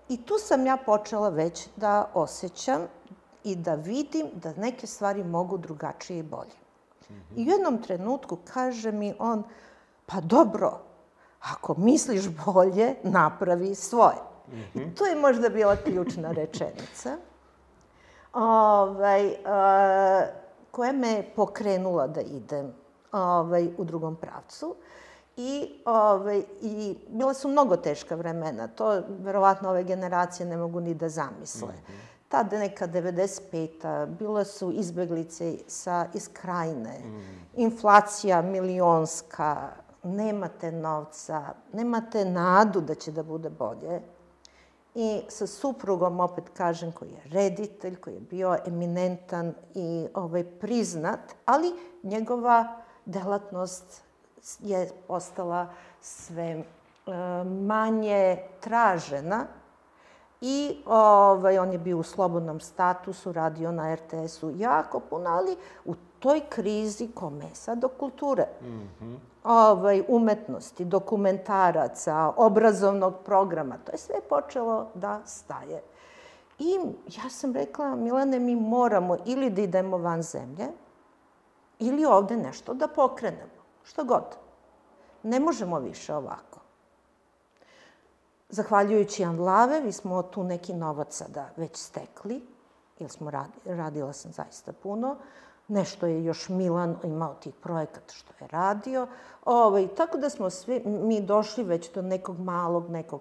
I 0.08 0.22
tu 0.22 0.34
sam 0.38 0.66
ja 0.66 0.76
počela 0.76 1.28
već 1.28 1.68
da 1.76 2.10
osjećam 2.14 2.80
i 3.44 3.56
da 3.56 3.74
vidim 3.74 4.26
da 4.34 4.52
neke 4.52 4.86
stvari 4.86 5.24
mogu 5.24 5.58
drugačije 5.58 6.18
i 6.18 6.22
bolje. 6.22 6.65
I 7.36 7.42
u 7.42 7.50
jednom 7.50 7.82
trenutku 7.82 8.38
kaže 8.44 8.92
mi 8.92 9.14
on, 9.18 9.42
pa 10.06 10.20
dobro, 10.20 10.78
ako 11.40 11.74
misliš 11.78 12.28
bolje, 12.46 12.94
napravi 13.02 13.74
svoje. 13.74 14.16
Mm 14.48 14.52
-hmm. 14.54 14.80
I 14.80 14.80
mhm. 14.80 14.94
to 14.94 15.06
je 15.06 15.16
možda 15.16 15.48
bila 15.48 15.76
ključna 15.76 16.32
rečenica. 16.32 17.16
Ovaj, 18.32 19.26
uh, 19.26 19.34
koja 20.70 20.92
me 20.92 21.24
pokrenula 21.36 22.06
da 22.06 22.20
idem 22.20 22.72
ovaj, 23.12 23.68
u 23.78 23.84
drugom 23.84 24.16
pravcu. 24.16 24.74
I, 25.36 25.80
ovaj, 25.84 26.42
I 26.60 26.96
bila 27.08 27.34
su 27.34 27.48
mnogo 27.48 27.76
teška 27.76 28.14
vremena. 28.14 28.68
To 28.68 29.02
verovatno 29.08 29.68
ove 29.70 29.84
generacije 29.84 30.46
ne 30.46 30.56
mogu 30.56 30.80
ni 30.80 30.94
da 30.94 31.08
zamisle. 31.08 31.68
Mm 31.68 31.92
-hmm. 31.92 32.15
Tada 32.36 32.58
neka 32.58 32.88
95-a, 32.88 34.06
bila 34.06 34.44
su 34.44 34.72
izbeglice 34.72 35.58
sa, 35.66 36.06
iz 36.14 36.28
krajine, 36.32 36.98
mm. 36.98 37.60
inflacija 37.60 38.42
milionska, 38.42 39.70
nemate 40.02 40.72
novca, 40.72 41.54
nemate 41.72 42.24
nadu 42.24 42.80
da 42.80 42.94
će 42.94 43.12
da 43.12 43.22
bude 43.22 43.50
bolje. 43.50 44.00
I 44.94 45.22
sa 45.28 45.46
suprugom, 45.46 46.20
opet 46.20 46.44
kažem, 46.56 46.92
koji 46.92 47.08
je 47.08 47.22
reditelj, 47.24 47.96
koji 47.96 48.14
je 48.14 48.20
bio 48.20 48.58
eminentan 48.66 49.54
i 49.74 50.06
ovaj, 50.14 50.44
priznat, 50.44 51.20
ali 51.44 51.72
njegova 52.02 52.76
delatnost 53.04 54.02
je 54.60 54.90
postala 55.08 55.72
sve 56.00 56.44
e, 56.44 56.64
manje 57.44 58.38
tražena 58.60 59.46
i 60.48 60.76
ovaj, 60.86 61.58
on 61.58 61.72
je 61.72 61.78
bio 61.78 61.98
u 61.98 62.02
slobodnom 62.02 62.60
statusu, 62.60 63.32
radio 63.32 63.72
na 63.72 63.94
RTS-u 63.94 64.50
jako 64.50 65.00
puno, 65.00 65.30
ali 65.30 65.56
u 65.84 65.94
toj 66.18 66.40
krizi 66.48 67.08
kome 67.14 67.54
sad 67.54 67.78
do 67.78 67.88
kulture. 67.88 68.46
Mm 68.62 68.88
-hmm 69.00 69.16
ovaj, 69.46 70.02
umetnosti, 70.08 70.84
dokumentaraca, 70.84 72.32
obrazovnog 72.36 73.14
programa, 73.24 73.78
to 73.84 73.92
je 73.92 73.98
sve 73.98 74.14
počelo 74.28 74.88
da 74.94 75.20
staje. 75.24 75.82
I 76.58 76.78
ja 77.06 77.30
sam 77.30 77.52
rekla, 77.52 77.94
Milane, 77.94 78.38
mi 78.38 78.56
moramo 78.56 79.16
ili 79.24 79.50
da 79.50 79.62
idemo 79.62 79.98
van 79.98 80.22
zemlje, 80.22 80.66
ili 81.78 82.04
ovde 82.04 82.36
nešto 82.36 82.74
da 82.74 82.88
pokrenemo. 82.88 83.62
Što 83.84 84.04
god. 84.04 84.36
Ne 85.22 85.40
možemo 85.40 85.78
više 85.78 86.14
ovako. 86.14 86.55
Zahvaljujući 88.48 89.24
Anlave, 89.24 89.80
vi 89.80 89.92
smo 89.92 90.22
tu 90.22 90.44
neki 90.44 90.72
novac 90.72 91.16
sada 91.16 91.50
već 91.56 91.76
stekli, 91.76 92.42
jer 92.98 93.10
smo 93.10 93.30
radi, 93.30 93.58
radila 93.64 94.12
sam 94.12 94.32
zaista 94.32 94.72
puno. 94.72 95.16
Nešto 95.68 96.06
je 96.06 96.24
još 96.24 96.48
Milan 96.48 96.96
imao 97.04 97.34
tih 97.34 97.54
projekata 97.54 98.14
što 98.14 98.32
je 98.40 98.48
radio. 98.48 99.06
Ovaj, 99.44 99.88
tako 99.88 100.18
da 100.18 100.30
smo 100.30 100.50
svi, 100.50 100.82
mi 100.84 101.20
došli 101.20 101.64
već 101.64 101.92
do 101.92 102.02
nekog 102.02 102.38
malog, 102.38 102.90
nekog 102.90 103.20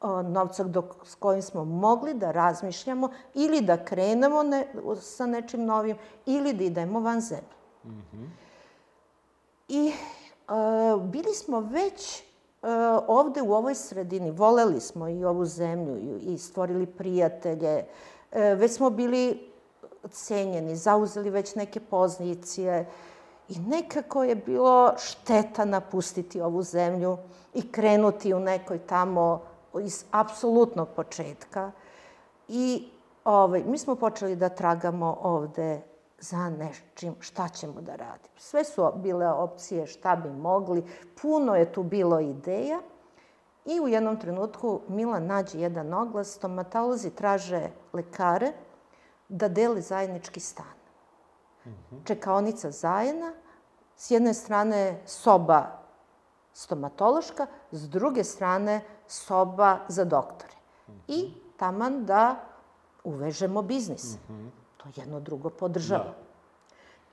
o, 0.00 0.22
novca 0.22 0.64
dok, 0.64 0.94
s 1.04 1.14
kojim 1.14 1.42
smo 1.42 1.64
mogli 1.64 2.14
da 2.14 2.30
razmišljamo 2.30 3.08
ili 3.34 3.60
da 3.60 3.84
krenemo 3.84 4.42
ne, 4.42 4.66
sa 5.00 5.26
nečim 5.26 5.64
novim 5.64 5.96
ili 6.26 6.52
da 6.52 6.64
idemo 6.64 7.00
van 7.00 7.20
zemlje. 7.20 7.56
Mm 7.84 7.88
-hmm. 7.88 8.28
I 9.68 9.88
e, 9.88 9.92
bili 11.00 11.34
smo 11.34 11.60
već 11.60 12.29
ovde 13.06 13.42
u 13.42 13.52
ovoj 13.52 13.74
sredini, 13.74 14.30
voleli 14.30 14.80
smo 14.80 15.08
i 15.08 15.24
ovu 15.24 15.44
zemlju 15.44 15.96
i, 15.96 16.34
i 16.34 16.38
stvorili 16.38 16.86
prijatelje, 16.86 17.84
e, 18.32 18.54
već 18.54 18.72
smo 18.72 18.90
bili 18.90 19.50
cenjeni, 20.10 20.76
zauzeli 20.76 21.30
već 21.30 21.54
neke 21.54 21.80
pozicije 21.80 22.86
i 23.48 23.58
nekako 23.58 24.24
je 24.24 24.34
bilo 24.34 24.94
šteta 24.98 25.64
napustiti 25.64 26.40
ovu 26.40 26.62
zemlju 26.62 27.18
i 27.54 27.72
krenuti 27.72 28.34
u 28.34 28.40
nekoj 28.40 28.78
tamo 28.78 29.42
iz 29.80 30.04
apsolutnog 30.10 30.88
početka. 30.96 31.72
I 32.48 32.88
ovaj, 33.24 33.62
mi 33.66 33.78
smo 33.78 33.94
počeli 33.94 34.36
da 34.36 34.48
tragamo 34.48 35.18
ovde 35.22 35.80
za 36.20 36.50
nečim, 36.50 37.14
šta 37.20 37.48
ćemo 37.48 37.80
da 37.80 37.96
radimo. 37.96 38.34
Sve 38.36 38.64
su 38.64 38.92
bile 38.96 39.28
opcije 39.28 39.86
šta 39.86 40.16
bi 40.16 40.30
mogli, 40.30 40.84
puno 41.22 41.56
je 41.56 41.72
tu 41.72 41.82
bilo 41.82 42.20
ideja 42.20 42.80
i 43.64 43.80
u 43.80 43.88
jednom 43.88 44.20
trenutku 44.20 44.80
Milan 44.88 45.26
nađe 45.26 45.60
jedan 45.60 45.94
oglas, 45.94 46.34
stomatolozi 46.34 47.10
traže 47.10 47.68
lekare 47.92 48.52
da 49.28 49.48
dele 49.48 49.80
zajednički 49.80 50.40
stan. 50.40 50.80
Mm 51.66 51.70
-hmm. 51.70 52.06
Čekaonica 52.06 52.70
zajedna, 52.70 53.32
s 53.96 54.10
jedne 54.10 54.34
strane 54.34 55.00
soba 55.06 55.80
stomatološka, 56.52 57.46
s 57.72 57.88
druge 57.88 58.24
strane 58.24 58.80
soba 59.06 59.78
za 59.88 60.04
doktore. 60.04 60.54
Mm 60.88 60.92
-hmm. 60.92 61.00
I 61.08 61.34
taman 61.56 62.04
da 62.04 62.36
uvežemo 63.04 63.62
biznis. 63.62 64.16
Mm 64.28 64.34
-hmm. 64.34 64.59
To 64.82 64.88
jedno 64.96 65.20
drugo 65.20 65.50
podržava. 65.50 66.04
Da. 66.04 66.14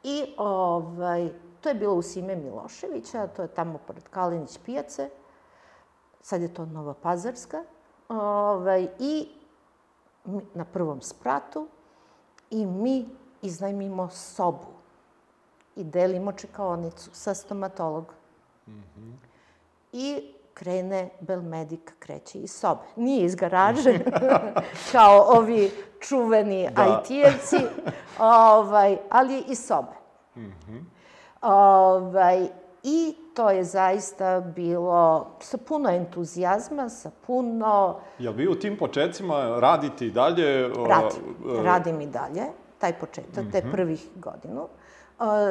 I 0.03 0.33
ovaj, 0.37 1.29
to 1.61 1.69
je 1.69 1.75
bilo 1.75 1.93
u 1.93 2.01
Sime 2.01 2.35
Miloševića, 2.35 3.27
to 3.27 3.41
je 3.41 3.47
tamo 3.47 3.79
pored 3.87 4.03
Kalinić 4.09 4.59
pijace. 4.65 5.09
Sad 6.21 6.41
je 6.41 6.53
to 6.53 6.65
Nova 6.65 6.93
Pazarska. 6.93 7.63
Ovaj, 8.09 8.87
I 8.99 9.27
na 10.53 10.65
prvom 10.65 11.01
spratu 11.01 11.67
i 12.49 12.65
mi 12.65 13.05
iznajmimo 13.41 14.09
sobu 14.09 14.67
i 15.75 15.83
delimo 15.83 16.31
čekaonicu 16.31 17.09
sa 17.13 17.33
stomatologom. 17.33 18.15
Mm 18.67 18.71
-hmm. 18.71 19.13
I 19.91 20.33
krene 20.57 21.09
Belmedik, 21.19 21.95
kreće 21.99 22.39
iz 22.39 22.51
sobe. 22.51 22.81
Nije 22.95 23.25
iz 23.25 23.35
garaže, 23.35 23.99
kao 24.91 25.25
ovi 25.27 25.71
čuveni 25.99 26.69
da. 26.75 26.83
IT-evci, 26.83 27.65
ovaj, 28.19 28.97
ali 29.09 29.43
iz 29.47 29.65
sobe. 29.65 29.93
Mm 30.35 30.41
-hmm. 30.41 30.83
ovaj, 31.41 32.47
I 32.83 33.15
to 33.33 33.49
je 33.49 33.63
zaista 33.63 34.39
bilo 34.39 35.27
sa 35.39 35.57
puno 35.57 35.89
entuzijazma, 35.89 36.89
sa 36.89 37.11
puno... 37.27 37.99
Jel 38.19 38.33
vi 38.33 38.47
u 38.47 38.59
tim 38.59 38.77
početcima 38.77 39.59
radite 39.59 40.05
i 40.05 40.11
dalje? 40.11 40.67
Radim, 40.67 41.63
radim 41.63 42.01
i 42.01 42.07
dalje, 42.07 42.43
taj 42.77 42.93
početak, 42.93 43.43
mm 43.43 43.47
-hmm. 43.47 43.51
te 43.51 43.59
mhm. 43.59 43.71
prvih 43.71 44.07
godinu. 44.15 44.67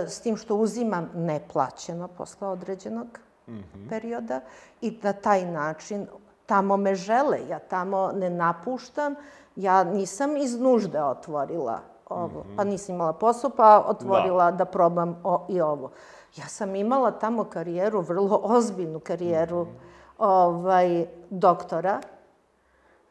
S 0.06 0.20
tim 0.20 0.36
što 0.36 0.54
uzimam 0.56 1.10
neplaćeno 1.14 2.08
posle 2.08 2.48
određenog 2.48 3.06
mm 3.46 3.54
-hmm. 3.54 3.88
perioda 3.88 4.40
i 4.80 4.98
na 5.02 5.12
taj 5.12 5.46
način 5.46 6.06
tamo 6.46 6.76
me 6.76 6.94
žele, 6.94 7.48
ja 7.48 7.58
tamo 7.58 8.12
ne 8.12 8.30
napuštam, 8.30 9.14
ja 9.56 9.84
nisam 9.84 10.36
iz 10.36 10.60
nužde 10.60 11.02
otvorila 11.02 11.80
ovo, 12.08 12.40
mm 12.40 12.50
-hmm. 12.50 12.56
pa 12.56 12.64
nisam 12.64 12.94
imala 12.94 13.12
posao, 13.12 13.50
pa 13.50 13.84
otvorila 13.86 14.50
da, 14.50 14.56
da 14.56 14.64
probam 14.64 15.20
o, 15.24 15.46
i 15.48 15.60
ovo. 15.60 15.90
Ja 16.36 16.48
sam 16.48 16.76
imala 16.76 17.10
tamo 17.10 17.44
karijeru, 17.44 18.00
vrlo 18.00 18.40
ozbiljnu 18.42 19.00
karijeru 19.00 19.64
mm 19.64 19.68
-hmm. 19.68 20.24
ovaj, 20.26 21.06
doktora 21.30 22.00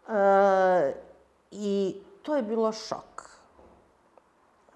e, 0.09 0.93
i 1.51 2.01
to 2.21 2.35
je 2.35 2.43
bilo 2.43 2.71
šok 2.71 3.29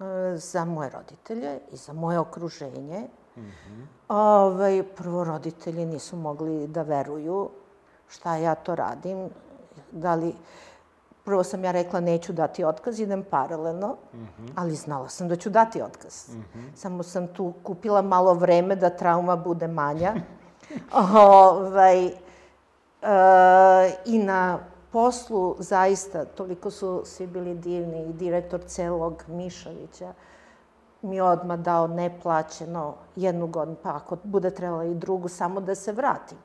e, 0.00 0.36
za 0.36 0.64
moje 0.64 0.90
roditelje 0.90 1.58
i 1.72 1.76
za 1.76 1.92
moje 1.92 2.18
okruženje. 2.18 3.08
Mm 3.40 3.52
-hmm. 3.68 3.86
ovaj, 4.08 4.82
prvo, 4.82 5.24
roditelji 5.24 5.86
nisu 5.86 6.16
mogli 6.16 6.66
da 6.66 6.82
veruju 6.82 7.50
šta 8.08 8.36
ja 8.36 8.54
to 8.54 8.74
radim, 8.74 9.28
da 9.92 10.14
li 10.14 10.34
prvo 11.24 11.44
sam 11.44 11.64
ja 11.64 11.70
rekla 11.70 12.00
neću 12.00 12.32
dati 12.32 12.64
otkaz, 12.64 13.00
idem 13.00 13.24
paralelno, 13.30 13.96
mm 14.14 14.18
-hmm. 14.18 14.48
ali 14.54 14.74
znala 14.74 15.08
sam 15.08 15.28
da 15.28 15.36
ću 15.36 15.50
dati 15.50 15.82
otkaz. 15.82 16.28
Mm 16.28 16.44
-hmm. 16.54 16.76
Samo 16.76 17.02
sam 17.02 17.28
tu 17.28 17.52
kupila 17.62 18.02
malo 18.02 18.34
vreme 18.34 18.76
da 18.76 18.90
trauma 18.90 19.36
bude 19.36 19.68
manja. 19.68 20.14
ovaj, 21.18 22.06
e, 22.06 22.12
I 24.04 24.18
na 24.18 24.58
poslu 24.92 25.56
zaista, 25.58 26.24
toliko 26.24 26.70
su 26.70 27.02
svi 27.04 27.26
bili 27.26 27.54
divni 27.54 28.08
i 28.08 28.12
direktor 28.12 28.60
celog 28.66 29.24
Mišovića 29.28 30.12
mi 31.02 31.20
odmah 31.20 31.58
dao 31.58 31.86
neplaćeno 31.86 32.94
jednu 33.16 33.46
godinu, 33.46 33.76
pa 33.82 33.96
ako 33.96 34.16
bude 34.22 34.50
trebala 34.50 34.84
i 34.84 34.94
drugu, 34.94 35.28
samo 35.28 35.60
da 35.60 35.74
se 35.74 35.92
vratim. 35.92 36.38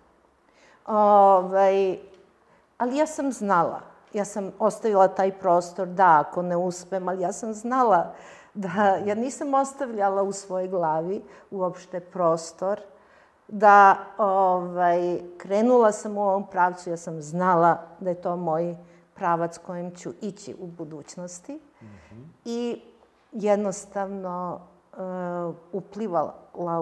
Ovaj, 0.86 2.00
ali 2.78 2.98
ja 2.98 3.06
sam 3.08 3.32
znala 3.32 3.96
ja 4.16 4.26
sam 4.26 4.52
ostavila 4.60 5.08
taj 5.08 5.32
prostor, 5.40 5.88
da, 5.88 6.20
ako 6.20 6.42
ne 6.42 6.58
uspem, 6.58 7.08
ali 7.08 7.22
ja 7.22 7.32
sam 7.32 7.54
znala 7.54 8.14
da 8.54 9.00
ja 9.06 9.16
nisam 9.16 9.54
ostavljala 9.54 10.24
u 10.24 10.32
svojoj 10.32 10.68
glavi 10.68 11.22
uopšte 11.52 12.00
prostor, 12.00 12.80
da 13.48 13.98
ovaj, 14.18 15.20
krenula 15.38 15.92
sam 15.92 16.18
u 16.18 16.22
ovom 16.22 16.48
pravcu, 16.48 16.90
ja 16.90 16.98
sam 16.98 17.22
znala 17.22 17.78
da 18.00 18.10
je 18.10 18.22
to 18.22 18.36
moj 18.36 18.76
pravac 19.14 19.58
kojim 19.58 19.96
ću 19.96 20.14
ići 20.22 20.56
u 20.60 20.68
budućnosti 20.68 21.54
mm 21.54 21.86
-hmm. 21.86 22.24
i 22.46 22.82
jednostavno 23.36 24.60
uh, 24.92 25.56
uplivala 25.72 26.36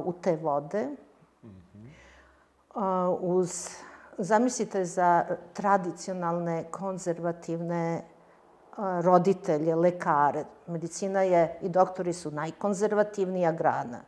u 0.06 0.14
te 0.22 0.36
vode 0.36 0.88
uh, 2.76 2.82
uz 3.20 3.70
Zamislite 4.18 4.86
za 4.86 5.26
tradicionalne, 5.54 6.64
konzervativne 6.72 8.02
roditelje, 9.02 9.76
lekare. 9.76 10.46
Medicina 10.68 11.22
je 11.22 11.58
i 11.62 11.70
doktori 11.70 12.14
su 12.14 12.32
najkonzervativnija 12.32 13.52
grana. 13.52 14.02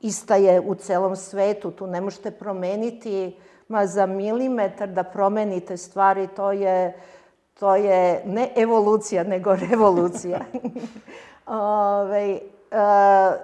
Ista 0.00 0.36
je 0.36 0.60
u 0.60 0.74
celom 0.74 1.16
svetu, 1.16 1.70
tu 1.70 1.86
ne 1.86 2.00
možete 2.00 2.30
promeniti 2.30 3.36
ma 3.68 3.86
za 3.86 4.06
milimetar 4.06 4.88
da 4.88 5.02
promenite 5.02 5.76
stvari, 5.76 6.28
to 6.36 6.52
je, 6.52 6.96
to 7.58 7.76
je 7.76 8.22
ne 8.26 8.52
evolucija, 8.56 9.24
nego 9.24 9.56
revolucija. 9.56 10.40
Ove, 11.46 12.40
a, 12.70 13.36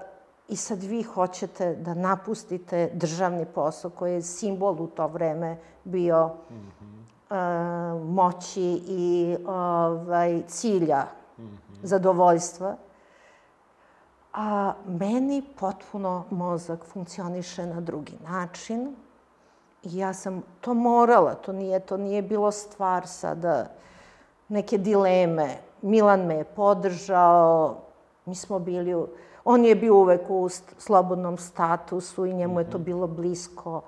I 0.51 0.57
sad 0.57 0.83
vi 0.83 1.03
hoćete 1.03 1.75
da 1.75 1.95
napustite 1.95 2.91
državni 2.95 3.47
posao 3.47 3.91
koji 3.91 4.15
je 4.15 4.23
simbol 4.23 4.83
u 4.83 4.87
to 4.87 5.07
vreme 5.07 5.57
bio 5.85 6.27
mm 6.27 6.55
-hmm. 6.55 7.97
uh, 7.97 8.09
moći 8.11 8.83
i 8.87 9.37
ovaj, 9.47 10.43
cilja, 10.47 11.07
mm 11.39 11.43
-hmm. 11.43 11.79
zadovoljstva. 11.83 12.77
A 14.33 14.73
meni 14.87 15.43
potpuno 15.61 16.25
mozak 16.31 16.85
funkcioniše 16.85 17.67
na 17.67 17.81
drugi 17.81 18.19
način. 18.29 18.97
I 19.83 19.99
ja 19.99 20.15
sam 20.15 20.43
to 20.61 20.75
morala, 20.75 21.35
to 21.35 21.53
nije, 21.53 21.81
to 21.81 21.97
nije 21.97 22.23
bilo 22.23 22.51
stvar 22.51 23.07
sada 23.07 23.67
neke 24.49 24.79
dileme. 24.79 25.57
Milan 25.83 26.21
me 26.21 26.35
je 26.35 26.45
podržao, 26.45 27.77
mi 28.31 28.35
smo 28.35 28.59
bili 28.59 28.95
u 28.95 29.09
On 29.45 29.65
je 29.65 29.75
bio 29.75 29.97
uvek 29.97 30.21
u 30.29 30.49
slobodnom 30.79 31.39
statusu 31.39 32.27
i 32.27 32.35
njemu 32.35 32.61
je 32.61 32.71
to 32.71 32.79
mhm. 32.79 32.85
bilo 32.85 33.07
blisko. 33.07 33.83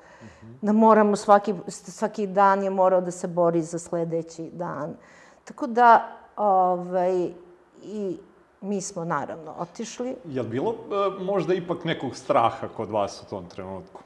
Da 0.61 0.73
moramo 0.73 1.17
svaki, 1.17 1.55
svaki 1.69 2.27
dan 2.27 2.63
je 2.63 2.71
morao 2.71 3.01
da 3.01 3.11
se 3.11 3.29
bori 3.29 3.63
za 3.63 3.79
sledeći 3.79 4.51
dan. 4.53 4.95
Tako 5.45 5.67
da, 5.67 6.09
ovaj, 6.37 7.31
i 7.83 8.19
mi 8.61 8.81
smo 8.81 9.05
naravno 9.05 9.55
otišli. 9.59 10.17
Je 10.25 10.43
li 10.43 10.49
bilo 10.49 10.73
e, 10.73 11.23
možda 11.25 11.55
ipak 11.55 11.85
nekog 11.85 12.17
straha 12.17 12.69
kod 12.77 12.91
vas 12.91 13.23
u 13.23 13.31
tom 13.31 13.47
trenutku? 13.49 14.01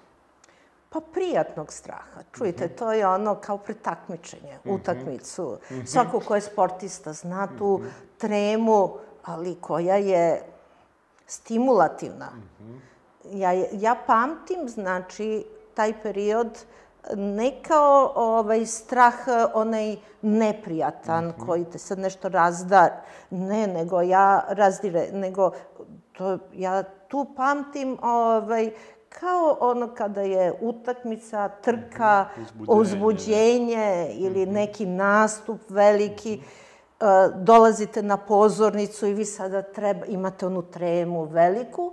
Pa 0.89 1.01
prijatnog 1.13 1.73
straha. 1.73 2.23
Čujte, 2.33 2.69
to 2.69 2.93
je 2.93 3.07
ono 3.07 3.35
kao 3.35 3.59
pretakmičenje, 3.59 4.59
utakmicu. 4.65 5.59
Svako 5.87 6.21
ko 6.21 6.35
je 6.35 6.41
sportista 6.41 7.13
zna 7.13 7.49
tu 7.59 7.81
tremu, 8.19 8.99
ali 9.27 9.57
koja 9.61 9.97
je 9.97 10.43
stimulativna. 11.27 12.29
Ja, 13.33 13.53
ja 13.73 13.97
pamtim, 14.07 14.69
znači, 14.69 15.45
taj 15.75 16.03
period 16.03 16.59
ne 17.15 17.63
kao 17.63 18.13
ovaj 18.15 18.67
strah, 18.67 19.15
onaj 19.55 19.97
neprijatan, 20.23 21.33
koji 21.47 21.65
te 21.65 21.79
sad 21.79 21.99
nešto 21.99 22.29
razdar. 22.29 22.91
Ne, 23.31 23.67
nego 23.67 24.01
ja 24.01 24.45
razdire, 24.49 25.09
nego 25.13 25.51
to, 26.13 26.39
ja 26.55 26.83
tu 27.09 27.27
pamtim 27.37 27.99
ovaj, 28.03 28.71
kao 29.09 29.57
ono 29.61 29.95
kada 29.95 30.21
je 30.21 30.53
utakmica, 30.61 31.49
trka, 31.49 32.29
Uzbuđenje. 32.37 32.81
uzbuđenje 32.81 34.11
ili 34.13 34.47
neki 34.47 34.87
nastup 34.87 35.61
veliki, 35.69 36.35
e, 36.35 36.66
dolazite 37.35 38.03
na 38.03 38.17
pozornicu 38.17 39.07
i 39.07 39.15
vi 39.15 39.25
sada 39.25 39.63
treba, 39.63 40.07
imate 40.07 40.47
onu 40.47 40.63
tremu 40.63 41.25
veliku, 41.25 41.93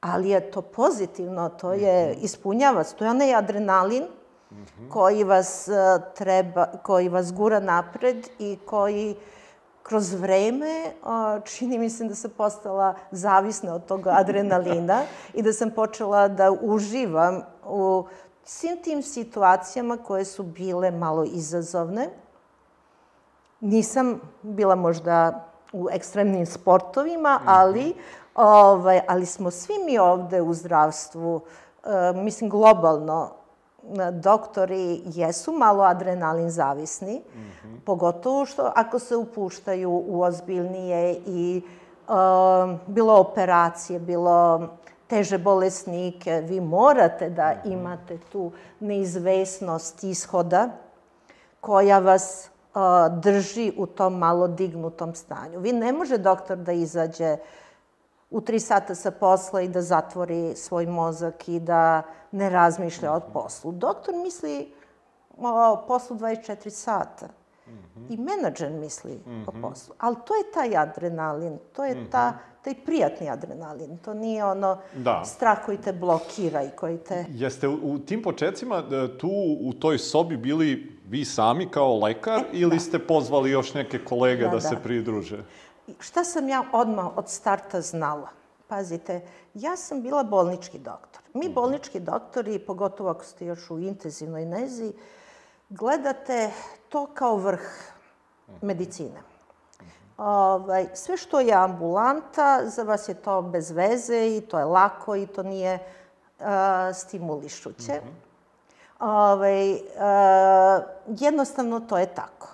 ali 0.00 0.28
je 0.28 0.50
to 0.50 0.62
pozitivno, 0.62 1.48
to 1.48 1.72
je 1.72 2.14
ispunjava 2.14 2.76
vas, 2.76 2.94
to 2.94 3.04
je 3.04 3.10
onaj 3.10 3.34
adrenalin 3.34 4.04
koji 4.90 5.24
vas 5.24 5.68
e, 5.68 5.72
treba, 6.14 6.66
koji 6.82 7.08
vas 7.08 7.32
gura 7.32 7.60
napred 7.60 8.28
i 8.38 8.58
koji 8.66 9.16
kroz 9.82 10.12
vreme, 10.12 10.92
a, 11.04 11.40
čini 11.44 11.78
mi 11.78 11.90
se 11.90 12.04
da 12.04 12.14
sam 12.14 12.30
postala 12.36 12.94
zavisna 13.10 13.74
od 13.74 13.86
tog 13.86 14.06
adrenalina 14.06 15.02
i 15.34 15.42
da 15.42 15.52
sam 15.52 15.70
počela 15.70 16.28
da 16.28 16.50
uživam 16.50 17.42
u 17.64 18.04
svim 18.44 18.82
tim 18.82 19.02
situacijama 19.02 19.96
koje 19.96 20.24
su 20.24 20.42
bile 20.42 20.90
malo 20.90 21.24
izazovne. 21.24 22.08
Nisam 23.60 24.20
bila 24.42 24.74
možda 24.74 25.44
u 25.72 25.88
ekstremnim 25.92 26.46
sportovima, 26.46 27.40
ali, 27.46 27.94
ovaj, 28.34 29.00
ali 29.08 29.26
smo 29.26 29.50
svi 29.50 29.74
mi 29.86 29.98
ovde 29.98 30.42
u 30.42 30.54
zdravstvu, 30.54 31.40
e, 31.84 31.88
mislim 32.14 32.50
globalno, 32.50 33.30
e, 33.82 34.10
doktori 34.10 35.02
jesu 35.04 35.52
malo 35.52 35.84
adrenalin 35.84 36.50
zavisni, 36.50 37.22
pogotovo 37.84 38.46
što 38.46 38.72
ako 38.76 38.98
se 38.98 39.16
upuštaju 39.16 40.04
u 40.08 40.22
ozbiljnije 40.22 41.20
i 41.26 41.62
e, 41.62 42.12
bilo 42.86 43.20
operacije, 43.20 43.98
bilo 44.00 44.68
teže 45.06 45.38
bolesnike, 45.38 46.40
vi 46.40 46.60
morate 46.60 47.30
da 47.30 47.54
imate 47.64 48.18
tu 48.32 48.52
neizvesnost 48.80 50.04
ishoda 50.04 50.68
koja 51.60 51.98
vas 51.98 52.50
drži 53.22 53.72
u 53.76 53.86
tom 53.86 54.18
malo 54.18 54.48
dignutom 54.48 55.14
stanju. 55.14 55.60
Vi 55.60 55.72
ne 55.72 55.92
može 55.92 56.18
doktor 56.18 56.58
da 56.58 56.72
izađe 56.72 57.36
u 58.30 58.40
tri 58.40 58.60
sata 58.60 58.94
sa 58.94 59.10
posla 59.10 59.60
i 59.60 59.68
da 59.68 59.82
zatvori 59.82 60.56
svoj 60.56 60.86
mozak 60.86 61.48
i 61.48 61.60
da 61.60 62.02
ne 62.32 62.50
razmišlja 62.50 63.12
o 63.12 63.20
poslu. 63.20 63.72
Doktor 63.72 64.14
misli 64.14 64.74
o 65.38 65.84
poslu 65.88 66.16
24 66.16 66.70
sata. 66.70 67.28
I 68.08 68.16
menadžer 68.16 68.70
misli 68.70 69.20
o 69.46 69.52
poslu. 69.62 69.94
Ali 69.98 70.16
to 70.24 70.34
je 70.34 70.52
taj 70.54 70.76
adrenalin, 70.76 71.58
to 71.72 71.84
je 71.84 72.10
ta, 72.10 72.38
taj 72.64 72.74
prijatni 72.84 73.30
adrenalin. 73.30 73.98
To 73.98 74.14
nije 74.14 74.44
ono 74.44 74.78
Da. 74.94 75.24
strah 75.24 75.58
koji 75.66 75.78
te 75.78 75.92
blokira 75.92 76.62
i 76.62 76.70
koji 76.76 76.98
te... 76.98 77.24
Jeste 77.28 77.68
u, 77.68 77.78
u 77.82 77.98
tim 77.98 78.22
početcima 78.22 78.76
e, 78.78 79.18
tu 79.18 79.30
u 79.60 79.72
toj 79.72 79.98
sobi 79.98 80.36
bili 80.36 80.98
vi 81.08 81.24
sami 81.24 81.68
kao 81.70 81.98
lekar 81.98 82.44
ili 82.52 82.80
ste 82.80 82.98
pozvali 82.98 83.50
još 83.50 83.74
neke 83.74 84.04
kolege 84.04 84.44
da, 84.44 84.50
Da, 84.50 84.60
se 84.60 84.74
da. 84.74 84.80
pridruže? 84.80 85.44
Šta 86.00 86.24
sam 86.24 86.48
ja 86.48 86.62
odmah 86.72 87.16
od 87.16 87.28
starta 87.28 87.80
znala? 87.80 88.28
Pazite, 88.66 89.20
ja 89.54 89.76
sam 89.76 90.02
bila 90.02 90.22
bolnički 90.22 90.78
doktor. 90.78 91.22
Mi 91.34 91.48
bolnički 91.48 92.00
doktori, 92.00 92.58
pogotovo 92.58 93.10
ako 93.10 93.24
ste 93.24 93.46
još 93.46 93.70
u 93.70 93.78
intenzivnoj 93.78 94.44
nezi, 94.44 94.92
gledate 95.68 96.50
to 96.88 97.06
kao 97.14 97.36
vrh 97.36 97.60
medicine. 98.62 99.22
Ovaj, 100.18 100.86
sve 100.94 101.16
što 101.16 101.40
je 101.40 101.54
ambulanta, 101.54 102.60
za 102.64 102.82
vas 102.82 103.08
je 103.08 103.14
to 103.14 103.42
bez 103.42 103.70
veze 103.70 104.36
i 104.36 104.40
to 104.40 104.58
je 104.58 104.64
lako 104.64 105.16
i 105.16 105.26
to 105.26 105.42
nije 105.42 105.78
a, 106.40 106.92
stimulišuće. 106.94 108.00
Ovaj, 109.00 109.78
a, 109.98 110.80
jednostavno 111.06 111.80
to 111.80 111.98
je 111.98 112.06
tako. 112.06 112.48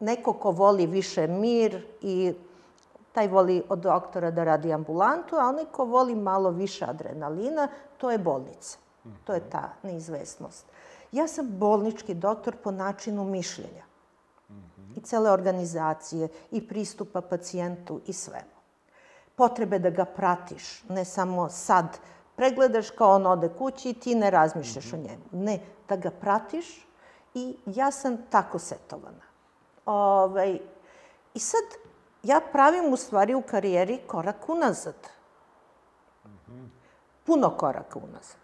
Neko 0.00 0.32
ko 0.32 0.50
voli 0.50 0.86
više 0.86 1.26
mir 1.26 1.86
i 2.00 2.34
taj 3.12 3.28
voli 3.28 3.62
od 3.68 3.78
doktora 3.78 4.30
da 4.30 4.44
radi 4.44 4.72
ambulantu, 4.72 5.36
a 5.36 5.48
onaj 5.48 5.64
ko 5.64 5.84
voli 5.84 6.14
malo 6.14 6.50
više 6.50 6.84
adrenalina, 6.84 7.68
to 7.98 8.10
je 8.10 8.18
bolnica. 8.18 8.78
To 9.24 9.34
je 9.34 9.40
ta 9.50 9.68
neizvesnost. 9.82 10.66
Ja 11.12 11.28
sam 11.28 11.46
bolnički 11.46 12.14
doktor 12.14 12.56
po 12.56 12.70
načinu 12.70 13.24
mišljenja 13.24 13.84
i 14.96 15.00
cele 15.00 15.30
organizacije 15.30 16.28
i 16.50 16.68
pristupa 16.68 17.20
pacijentu 17.20 18.00
i 18.06 18.12
svemu. 18.12 18.60
Potrebe 19.34 19.78
da 19.78 19.90
ga 19.90 20.04
pratiš, 20.04 20.82
ne 20.88 21.04
samo 21.04 21.48
sad 21.48 21.98
pregledaš 22.36 22.90
kao 22.90 23.14
on 23.14 23.26
ode 23.26 23.48
kući 23.58 23.90
i 23.90 23.94
ti 23.94 24.14
ne 24.14 24.30
razmišljaš 24.30 24.92
o 24.92 24.96
njemu. 24.96 25.24
Ne, 25.32 25.60
da 25.88 25.96
ga 25.96 26.10
pratiš 26.10 26.86
i 27.34 27.56
ja 27.66 27.90
sam 27.90 28.16
tako 28.30 28.58
setovana. 28.58 29.24
Ovaj, 29.86 30.58
I 31.34 31.38
sad, 31.38 31.64
ja 32.22 32.40
pravim 32.52 32.92
u 32.92 32.96
stvari 32.96 33.34
u 33.34 33.42
karijeri 33.42 34.00
korak 34.06 34.48
unazad. 34.48 35.08
Puno 37.24 37.50
koraka 37.50 37.98
unazad. 37.98 38.39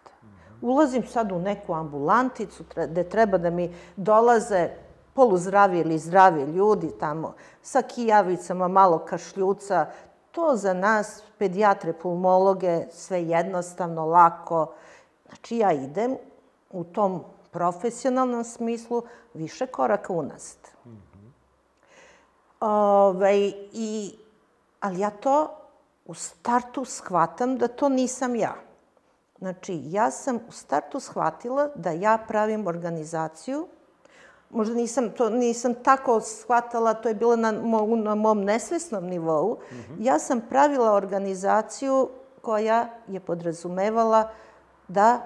Ulazim 0.63 1.07
sad 1.07 1.33
u 1.33 1.39
neku 1.39 1.75
ambulanticu 1.75 2.65
gde 2.75 3.09
treba 3.09 3.39
da 3.39 3.51
mi 3.51 3.75
dolaze 3.97 4.69
poluzdravi 5.15 5.79
ili 5.79 5.99
zdravi 5.99 6.43
ljudi 6.43 6.91
tamo 7.01 7.35
sa 7.63 7.83
kijavicama, 7.83 8.69
malo 8.69 8.99
kašljuca. 8.99 9.87
To 10.33 10.57
za 10.57 10.75
nas, 10.75 11.23
pedijatre, 11.39 11.93
pulmologe, 11.93 12.87
sve 12.91 13.23
jednostavno, 13.23 14.07
lako. 14.07 14.73
Znači, 15.27 15.57
ja 15.57 15.73
idem 15.73 16.17
u 16.71 16.85
tom 16.85 17.25
profesionalnom 17.51 18.45
smislu 18.45 19.03
više 19.35 19.67
koraka 19.67 20.13
unazad. 20.13 20.59
Ovaj, 22.61 23.53
i, 23.73 24.19
ali 24.81 25.01
ja 25.01 25.11
to 25.11 25.51
u 26.07 26.15
startu 26.15 26.85
shvatam 26.85 27.59
da 27.59 27.69
to 27.69 27.89
nisam 27.89 28.37
ja. 28.37 28.66
Znači, 29.39 29.81
ja 29.85 30.11
sam 30.11 30.37
u 30.49 30.53
startu 30.53 31.01
shvatila 31.01 31.69
da 31.75 31.91
ja 31.91 32.19
pravim 32.29 32.67
organizaciju, 32.67 33.67
možda 34.51 34.75
nisam, 34.75 35.11
to 35.11 35.31
nisam 35.31 35.75
tako 35.75 36.21
shvatala, 36.21 36.95
to 36.95 37.09
je 37.09 37.15
bilo 37.15 37.37
na, 37.37 37.53
mo, 37.53 37.97
na 37.97 38.15
mom 38.15 38.45
nesvesnom 38.45 39.05
nivou. 39.05 39.59
Ja 39.99 40.19
sam 40.19 40.41
pravila 40.49 40.93
organizaciju 40.93 42.09
koja 42.43 42.89
je 43.09 43.21
podrazumevala 43.21 44.31
da 44.89 45.21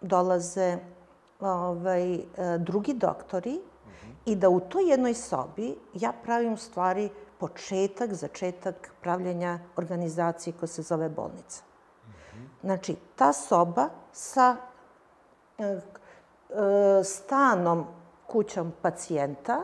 dolaze 0.00 0.78
ovaj, 1.40 2.14
e, 2.14 2.20
drugi 2.58 2.94
doktori 2.94 3.60
i 4.26 4.36
da 4.36 4.48
u 4.48 4.60
toj 4.60 4.90
jednoj 4.90 5.14
sobi 5.14 5.74
ja 5.94 6.12
pravim 6.24 6.56
stvari 6.56 7.10
početak, 7.38 8.14
začetak 8.14 8.90
pravljenja 9.00 9.58
organizacije 9.76 10.54
koja 10.60 10.68
se 10.68 10.82
zove 10.82 11.08
bolnica. 11.08 11.69
Znači, 12.62 12.96
ta 13.16 13.32
soba 13.32 13.88
sa 14.12 14.56
e, 15.58 15.64
e, 15.64 15.80
stanom 17.04 17.86
kućom 18.26 18.72
pacijenta 18.82 19.62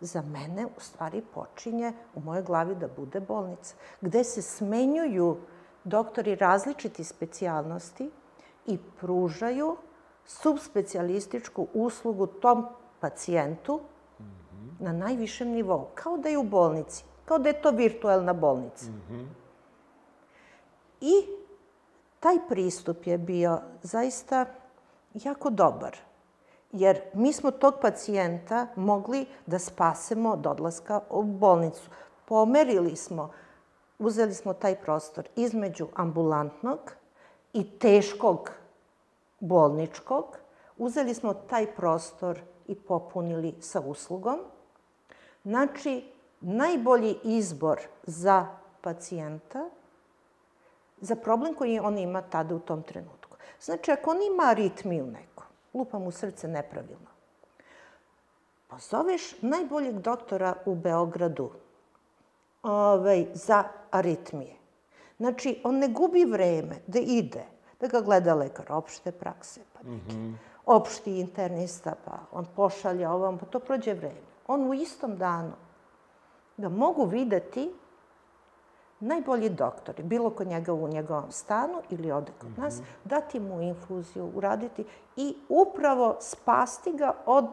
za 0.00 0.22
mene 0.22 0.66
u 0.66 0.80
stvari 0.80 1.22
počinje 1.34 1.92
u 2.14 2.20
mojoj 2.20 2.42
glavi 2.42 2.74
da 2.74 2.88
bude 2.96 3.20
bolnica, 3.20 3.74
gde 4.00 4.24
se 4.24 4.42
smenjuju 4.42 5.36
doktori 5.84 6.34
različiti 6.34 7.04
specijalnosti 7.04 8.10
i 8.66 8.78
pružaju 9.00 9.76
subspecijalističku 10.24 11.66
uslugu 11.74 12.26
tom 12.26 12.66
pacijentu 13.00 13.80
na 14.78 14.92
najvišem 14.92 15.48
nivou, 15.48 15.86
kao 15.94 16.16
da 16.16 16.28
je 16.28 16.38
u 16.38 16.42
bolnici, 16.42 17.04
kao 17.24 17.38
da 17.38 17.48
je 17.48 17.62
to 17.62 17.70
virtuelna 17.70 18.32
bolnica. 18.32 18.86
I 21.00 21.37
taj 22.20 22.36
pristup 22.48 23.06
je 23.06 23.18
bio 23.18 23.60
zaista 23.82 24.46
jako 25.14 25.50
dobar, 25.50 25.96
jer 26.72 27.00
mi 27.14 27.32
smo 27.32 27.50
tog 27.50 27.74
pacijenta 27.82 28.66
mogli 28.76 29.26
da 29.46 29.58
spasemo 29.58 30.30
od 30.30 30.46
odlaska 30.46 31.00
u 31.10 31.22
bolnicu. 31.22 31.90
Pomerili 32.24 32.96
smo, 32.96 33.30
uzeli 33.98 34.34
smo 34.34 34.52
taj 34.52 34.76
prostor 34.76 35.28
između 35.36 35.86
ambulantnog 35.94 36.78
i 37.52 37.78
teškog 37.78 38.50
bolničkog, 39.40 40.24
uzeli 40.76 41.14
smo 41.14 41.34
taj 41.34 41.66
prostor 41.66 42.40
i 42.66 42.74
popunili 42.74 43.54
sa 43.60 43.80
uslugom. 43.80 44.38
Znači, 45.44 46.12
najbolji 46.40 47.16
izbor 47.24 47.80
za 48.02 48.46
pacijenta, 48.80 49.70
za 51.00 51.16
problem 51.16 51.54
koji 51.54 51.78
on 51.78 51.98
ima 51.98 52.22
tada 52.22 52.54
u 52.54 52.58
tom 52.58 52.82
trenutku. 52.82 53.36
Znači, 53.60 53.90
ako 53.90 54.10
on 54.10 54.22
ima 54.22 54.42
aritmiju 54.42 55.06
neku, 55.06 55.44
lupa 55.74 55.98
mu 55.98 56.10
srce 56.10 56.48
nepravilno, 56.48 57.10
pozoveš 58.68 59.42
najboljeg 59.42 59.98
doktora 59.98 60.54
u 60.66 60.74
Beogradu 60.74 61.50
ovaj, 62.62 63.26
za 63.34 63.64
aritmije. 63.90 64.54
Znači, 65.18 65.60
on 65.64 65.78
ne 65.78 65.88
gubi 65.88 66.24
vreme 66.24 66.76
da 66.86 66.98
ide, 66.98 67.44
da 67.80 67.86
ga 67.86 68.00
gleda 68.00 68.34
lekar 68.34 68.72
opšte 68.72 69.12
prakse, 69.12 69.60
pa 69.72 69.78
neki 69.82 70.16
mm 70.16 70.20
-hmm. 70.20 70.34
opšti 70.66 71.20
internista, 71.20 71.94
pa 72.04 72.18
on 72.32 72.46
pošalja 72.56 73.12
ovom, 73.12 73.38
pa 73.38 73.46
to 73.46 73.58
prođe 73.58 73.94
vreme. 73.94 74.28
On 74.46 74.70
u 74.70 74.74
istom 74.74 75.16
danu 75.16 75.52
ga 76.56 76.68
mogu 76.68 77.04
videti 77.04 77.70
najbolji 79.00 79.48
doktori, 79.48 80.02
bilo 80.02 80.30
kod 80.30 80.46
njega 80.46 80.72
u 80.72 80.88
njegovom 80.88 81.32
stanu 81.32 81.74
ili 81.90 82.12
ode 82.12 82.32
kod 82.38 82.50
mm 82.50 82.54
-hmm. 82.54 82.62
nas, 82.62 82.80
dati 83.04 83.40
mu 83.40 83.62
infuziju, 83.62 84.30
uraditi 84.34 84.84
i 85.16 85.36
upravo 85.48 86.16
spasti 86.20 86.92
ga 86.92 87.12
od 87.26 87.46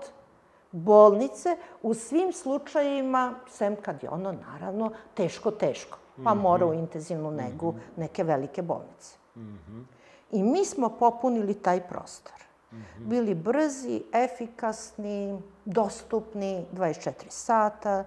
bolnice 0.71 1.57
u 1.81 1.93
svim 1.93 2.33
slučajevima, 2.33 3.33
sem 3.49 3.75
kad 3.75 4.03
je 4.03 4.09
ono, 4.09 4.31
naravno, 4.31 4.91
teško, 5.13 5.51
teško, 5.51 5.97
pa 6.23 6.33
mm 6.33 6.37
-hmm. 6.37 6.41
mora 6.41 6.65
u 6.65 6.73
intenzivnu 6.73 7.31
negu 7.31 7.71
mm 7.71 7.75
-hmm. 7.75 7.99
neke 8.01 8.23
velike 8.23 8.61
bolnice. 8.61 9.17
Mm 9.35 9.41
-hmm. 9.41 9.83
I 10.31 10.43
mi 10.43 10.65
smo 10.65 10.89
popunili 10.89 11.53
taj 11.53 11.87
prostor. 11.87 12.33
Mm 12.71 12.77
-hmm. 12.77 13.07
Bili 13.07 13.35
brzi, 13.35 14.03
efikasni, 14.13 15.39
dostupni 15.65 16.65
24 16.73 17.11
sata. 17.29 18.05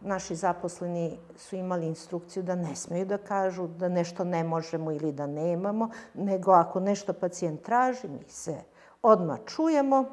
Naši 0.00 0.34
zaposleni 0.34 1.18
su 1.36 1.56
imali 1.56 1.86
instrukciju 1.86 2.42
da 2.42 2.54
ne 2.54 2.76
smeju 2.76 3.06
da 3.06 3.18
kažu 3.18 3.66
da 3.66 3.88
nešto 3.88 4.24
ne 4.24 4.44
možemo 4.44 4.92
ili 4.92 5.12
da 5.12 5.26
nemamo, 5.26 5.90
nego 6.14 6.52
ako 6.52 6.80
nešto 6.80 7.12
pacijent 7.12 7.62
traži, 7.62 8.08
mi 8.08 8.28
se 8.28 8.56
odmah 9.02 9.38
čujemo 9.46 10.04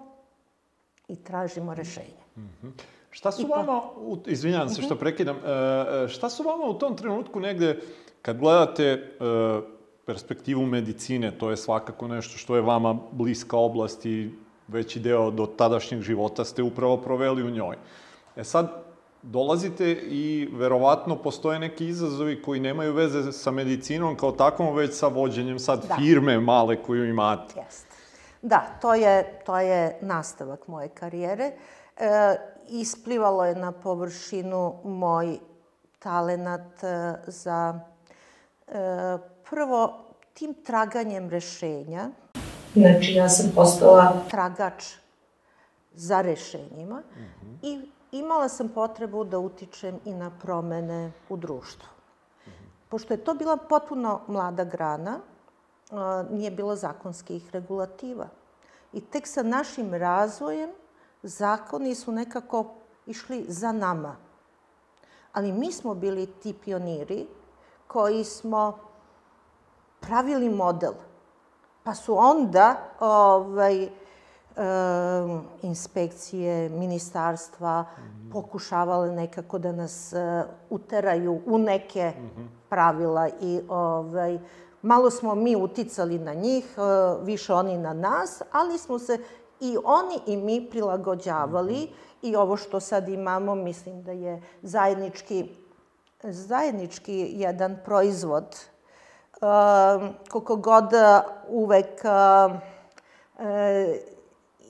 i 1.07 1.15
tražimo 1.15 1.73
rešenje. 1.73 2.25
Mm 2.37 2.41
-hmm. 2.41 2.71
Šta 3.09 3.31
su 3.31 3.47
pa... 3.47 3.55
vama, 3.55 3.81
izvinjam 4.25 4.69
se 4.69 4.81
što 4.81 4.93
mhm. 4.93 4.99
prekidam, 4.99 5.35
e, 5.35 5.49
e, 6.05 6.07
šta 6.07 6.29
su 6.29 6.43
vama 6.43 6.65
u 6.65 6.73
tom 6.73 6.97
trenutku 6.97 7.39
negde, 7.39 7.79
kad 8.21 8.39
gledate 8.39 8.83
e, 8.83 9.01
perspektivu 10.05 10.65
medicine, 10.65 11.31
to 11.37 11.49
je 11.49 11.57
svakako 11.57 12.07
nešto 12.07 12.37
što 12.37 12.55
je 12.55 12.61
vama 12.61 12.97
bliska 13.11 13.57
oblast 13.57 14.05
i 14.05 14.31
veći 14.67 14.99
deo 14.99 15.31
do 15.31 15.45
tadašnjeg 15.45 16.01
života 16.01 16.45
ste 16.45 16.63
upravo 16.63 16.97
proveli 16.97 17.43
u 17.43 17.49
njoj. 17.49 17.75
E 18.35 18.43
sad, 18.43 18.84
dolazite 19.25 19.91
i 19.91 20.49
verovatno 20.51 21.15
postoje 21.15 21.59
neki 21.59 21.87
izazovi 21.87 22.41
koji 22.41 22.59
nemaju 22.59 22.93
veze 22.93 23.31
sa 23.31 23.51
medicinom 23.51 24.17
kao 24.17 24.31
takvom, 24.31 24.75
već 24.75 24.93
sa 24.93 25.07
vođenjem 25.07 25.59
sad 25.59 25.85
da. 25.87 25.95
firme 25.95 26.39
male 26.39 26.83
koju 26.83 27.05
imate. 27.09 27.59
Jeste. 27.65 27.95
Da, 28.41 28.77
to 28.81 28.95
je, 28.95 29.41
to 29.45 29.59
je 29.59 29.97
nastavak 30.01 30.67
moje 30.67 30.89
karijere. 30.89 31.51
E, 31.97 32.35
isplivalo 32.69 33.45
je 33.45 33.55
na 33.55 33.71
površinu 33.71 34.75
moj 34.83 35.37
talenat 35.99 36.83
e, 36.83 37.15
za 37.27 37.79
e, 38.67 38.71
prvo 39.49 40.05
tim 40.33 40.53
traganjem 40.65 41.29
rešenja. 41.29 42.09
Znači, 42.73 43.13
ja 43.13 43.29
sam 43.29 43.51
postala 43.55 44.13
tragač 44.29 44.83
za 45.93 46.21
rešenjima 46.21 46.95
mm 46.95 47.21
-hmm. 47.21 47.57
i 47.61 47.94
imala 48.19 48.49
sam 48.49 48.69
potrebu 48.69 49.23
da 49.23 49.39
utičem 49.39 49.99
i 50.05 50.13
na 50.13 50.31
promene 50.41 51.11
u 51.29 51.37
društvu. 51.37 51.89
Pošto 52.89 53.13
je 53.13 53.23
to 53.23 53.33
bila 53.33 53.57
potpuno 53.57 54.21
mlada 54.27 54.63
grana, 54.63 55.19
nije 56.29 56.51
bilo 56.51 56.75
zakonskih 56.75 57.49
regulativa. 57.51 58.27
I 58.93 59.01
tek 59.01 59.27
sa 59.27 59.43
našim 59.43 59.93
razvojem 59.93 60.69
zakoni 61.23 61.95
su 61.95 62.11
nekako 62.11 62.65
išli 63.05 63.45
za 63.47 63.71
nama. 63.71 64.15
Ali 65.33 65.51
mi 65.51 65.71
smo 65.71 65.93
bili 65.93 66.25
ti 66.25 66.53
pioniri 66.53 67.27
koji 67.87 68.23
smo 68.23 68.77
pravili 69.99 70.49
model. 70.49 70.93
Pa 71.83 71.95
su 71.95 72.17
onda 72.17 72.75
ovaj, 72.99 73.89
inspekcije, 75.61 76.69
ministarstva 76.69 77.85
-hmm. 77.85 78.31
pokušavale 78.31 79.11
nekako 79.11 79.57
da 79.57 79.71
nas 79.71 80.13
e, 80.13 80.43
uteraju 80.69 81.41
u 81.45 81.57
neke 81.57 82.13
-hmm. 82.15 82.47
pravila 82.69 83.29
i 83.41 83.61
ovaj, 83.69 84.39
Malo 84.85 85.11
smo 85.11 85.35
mi 85.35 85.55
uticali 85.55 86.19
na 86.19 86.33
njih, 86.33 86.65
e, 86.77 86.81
više 87.23 87.53
oni 87.53 87.77
na 87.77 87.93
nas, 87.93 88.41
ali 88.51 88.77
smo 88.77 88.99
se 88.99 89.19
i 89.59 89.77
oni 89.83 90.19
i 90.25 90.37
mi 90.37 90.69
prilagođavali 90.69 91.89
i 92.21 92.35
ovo 92.35 92.57
što 92.57 92.79
sad 92.79 93.09
imamo, 93.09 93.55
mislim 93.55 94.03
da 94.03 94.11
je 94.11 94.41
zajednički, 94.61 95.49
zajednički 96.23 97.27
jedan 97.31 97.77
proizvod. 97.85 98.55
Uh, 99.35 99.41
koliko 100.29 100.55
god 100.55 100.91
uvek 101.47 102.01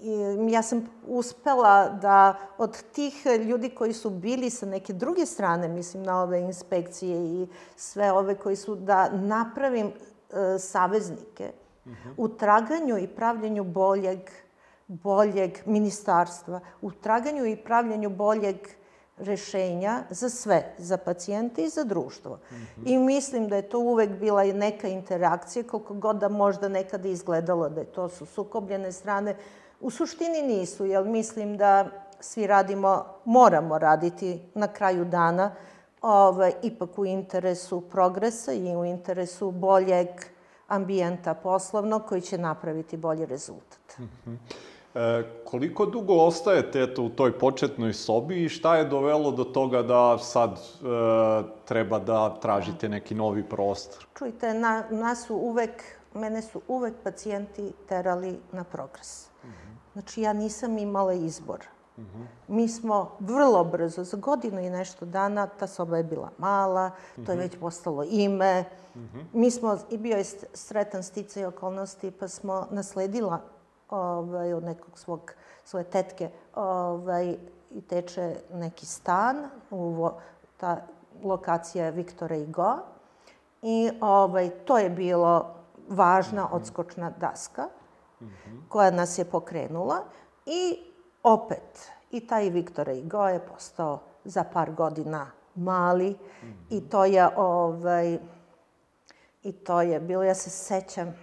uh, 0.05 0.51
ja 0.51 0.61
sam 0.61 0.85
uspela 1.07 1.89
da 1.89 2.35
od 2.57 2.83
tih 2.91 3.25
ljudi 3.25 3.69
koji 3.69 3.93
su 3.93 4.09
bili 4.09 4.49
sa 4.49 4.65
neke 4.65 4.93
druge 4.93 5.25
strane, 5.25 5.67
mislim 5.67 6.03
na 6.03 6.21
ove 6.23 6.39
inspekcije 6.39 7.17
i 7.17 7.47
sve 7.75 8.11
ove 8.11 8.35
koji 8.35 8.55
su, 8.55 8.75
da 8.75 9.09
napravim 9.09 9.87
e, 9.87 10.59
saveznike 10.59 11.51
uh 11.85 11.91
-huh. 11.91 12.13
u 12.17 12.27
traganju 12.27 12.97
i 12.97 13.07
pravljenju 13.07 13.63
boljeg, 13.63 14.19
boljeg 14.87 15.51
ministarstva, 15.65 16.59
u 16.81 16.91
traganju 16.91 17.45
i 17.45 17.55
pravljenju 17.55 18.09
boljeg 18.09 18.55
rešenja 19.17 20.03
za 20.09 20.29
sve, 20.29 20.73
za 20.77 20.97
pacijente 20.97 21.63
i 21.63 21.69
za 21.69 21.83
društvo. 21.83 22.39
Mm 22.51 22.55
-hmm. 22.55 22.83
I 22.85 22.97
mislim 22.97 23.47
da 23.47 23.55
je 23.55 23.69
to 23.69 23.79
uvek 23.79 24.09
bila 24.09 24.43
i 24.43 24.53
neka 24.53 24.87
interakcija, 24.87 25.63
koliko 25.63 25.93
god 25.93 26.15
da 26.15 26.29
možda 26.29 26.69
nekada 26.69 27.09
izgledalo 27.09 27.69
da 27.69 27.81
je 27.81 27.85
to 27.85 28.09
su 28.09 28.25
sukobljene 28.25 28.91
strane, 28.91 29.35
U 29.85 29.89
suštini 29.89 30.41
nisu, 30.41 30.85
jer 30.85 31.03
mislim 31.03 31.57
da 31.57 31.85
svi 32.19 32.47
radimo, 32.47 33.05
moramo 33.25 33.77
raditi 33.77 34.41
na 34.53 34.67
kraju 34.67 35.05
dana, 35.05 35.51
ovaj, 36.01 36.53
ipak 36.63 36.99
u 36.99 37.05
interesu 37.05 37.81
progresa 37.81 38.53
i 38.53 38.75
u 38.75 38.85
interesu 38.85 39.51
boljeg 39.51 40.07
ambijenta 40.67 41.33
poslovnog 41.33 42.05
koji 42.05 42.21
će 42.21 42.37
napraviti 42.37 42.97
bolji 42.97 43.25
rezultat. 43.25 43.97
Mm 43.99 44.03
-hmm. 44.03 44.37
E, 44.95 45.23
koliko 45.43 45.85
dugo 45.85 46.13
ostajete 46.13 46.81
eto, 46.81 47.03
u 47.03 47.09
toj 47.09 47.39
početnoj 47.39 47.93
sobi 47.93 48.43
i 48.43 48.49
šta 48.49 48.77
je 48.77 48.85
dovelo 48.85 49.31
do 49.31 49.43
toga 49.43 49.81
da 49.81 50.17
sad 50.17 50.51
e, 50.51 50.85
treba 51.65 51.99
da 51.99 52.35
tražite 52.41 52.89
neki 52.89 53.15
novi 53.15 53.43
prostor? 53.43 54.05
Čujte, 54.17 54.53
na, 54.53 54.83
nas 54.89 55.25
su 55.27 55.35
uvek, 55.35 55.83
mene 56.13 56.41
su 56.41 56.61
uvek 56.67 56.93
pacijenti 57.03 57.71
terali 57.89 58.39
na 58.51 58.63
progres. 58.63 59.34
Znači, 59.95 60.21
ja 60.21 60.33
nisam 60.33 60.77
imala 60.77 61.13
izbor. 61.13 61.59
Mm. 61.97 62.03
Mi 62.47 62.67
smo 62.67 63.11
vrlo 63.19 63.63
brzo, 63.63 64.03
za 64.03 64.17
godinu 64.17 64.61
i 64.61 64.69
nešto 64.69 65.05
dana, 65.05 65.47
ta 65.47 65.67
soba 65.67 65.97
je 65.97 66.03
bila 66.03 66.29
mala, 66.37 66.91
to 67.25 67.31
je 67.31 67.37
već 67.37 67.59
postalo 67.59 68.03
ime. 68.09 68.63
Mm. 68.95 68.99
Mi 69.33 69.51
smo, 69.51 69.77
i 69.89 69.97
bio 69.97 70.17
je 70.17 70.23
sretan 70.53 71.03
sticaj 71.03 71.45
okolnosti, 71.45 72.11
pa 72.11 72.27
smo 72.27 72.67
nasledila 72.71 73.39
ovaj, 73.89 74.53
od 74.53 74.63
nekog 74.63 74.99
svog, 74.99 75.33
svoje 75.63 75.83
tetke 75.83 76.29
ovaj, 76.55 77.37
i 77.71 77.81
teče 77.81 78.35
neki 78.53 78.85
stan, 78.85 79.49
u, 79.71 80.09
ta 80.57 80.77
lokacija 81.23 81.85
je 81.85 81.91
Viktora 81.91 82.35
i 82.35 82.45
Go. 82.45 82.77
I 83.61 83.91
ovaj, 84.01 84.49
to 84.49 84.77
je 84.77 84.89
bilo 84.89 85.55
važna 85.89 86.49
odskočna 86.51 87.09
daska 87.09 87.67
koja 88.69 88.91
nas 88.91 89.17
je 89.17 89.25
pokrenula 89.25 90.03
i 90.45 90.77
opet 91.23 91.91
i 92.11 92.27
taj 92.27 92.49
Viktor 92.49 92.89
Igo 92.89 93.27
je 93.27 93.39
postao 93.39 93.99
za 94.23 94.43
par 94.43 94.71
godina 94.71 95.31
mali 95.55 96.09
mm 96.09 96.15
-hmm. 96.45 96.53
i 96.69 96.89
to 96.89 97.05
je 97.05 97.29
ovaj 97.37 98.17
i 99.43 99.51
to 99.51 99.81
je 99.81 99.99
bilo 99.99 100.23
ja 100.23 100.35
se 100.35 100.49
sećam 100.49 101.15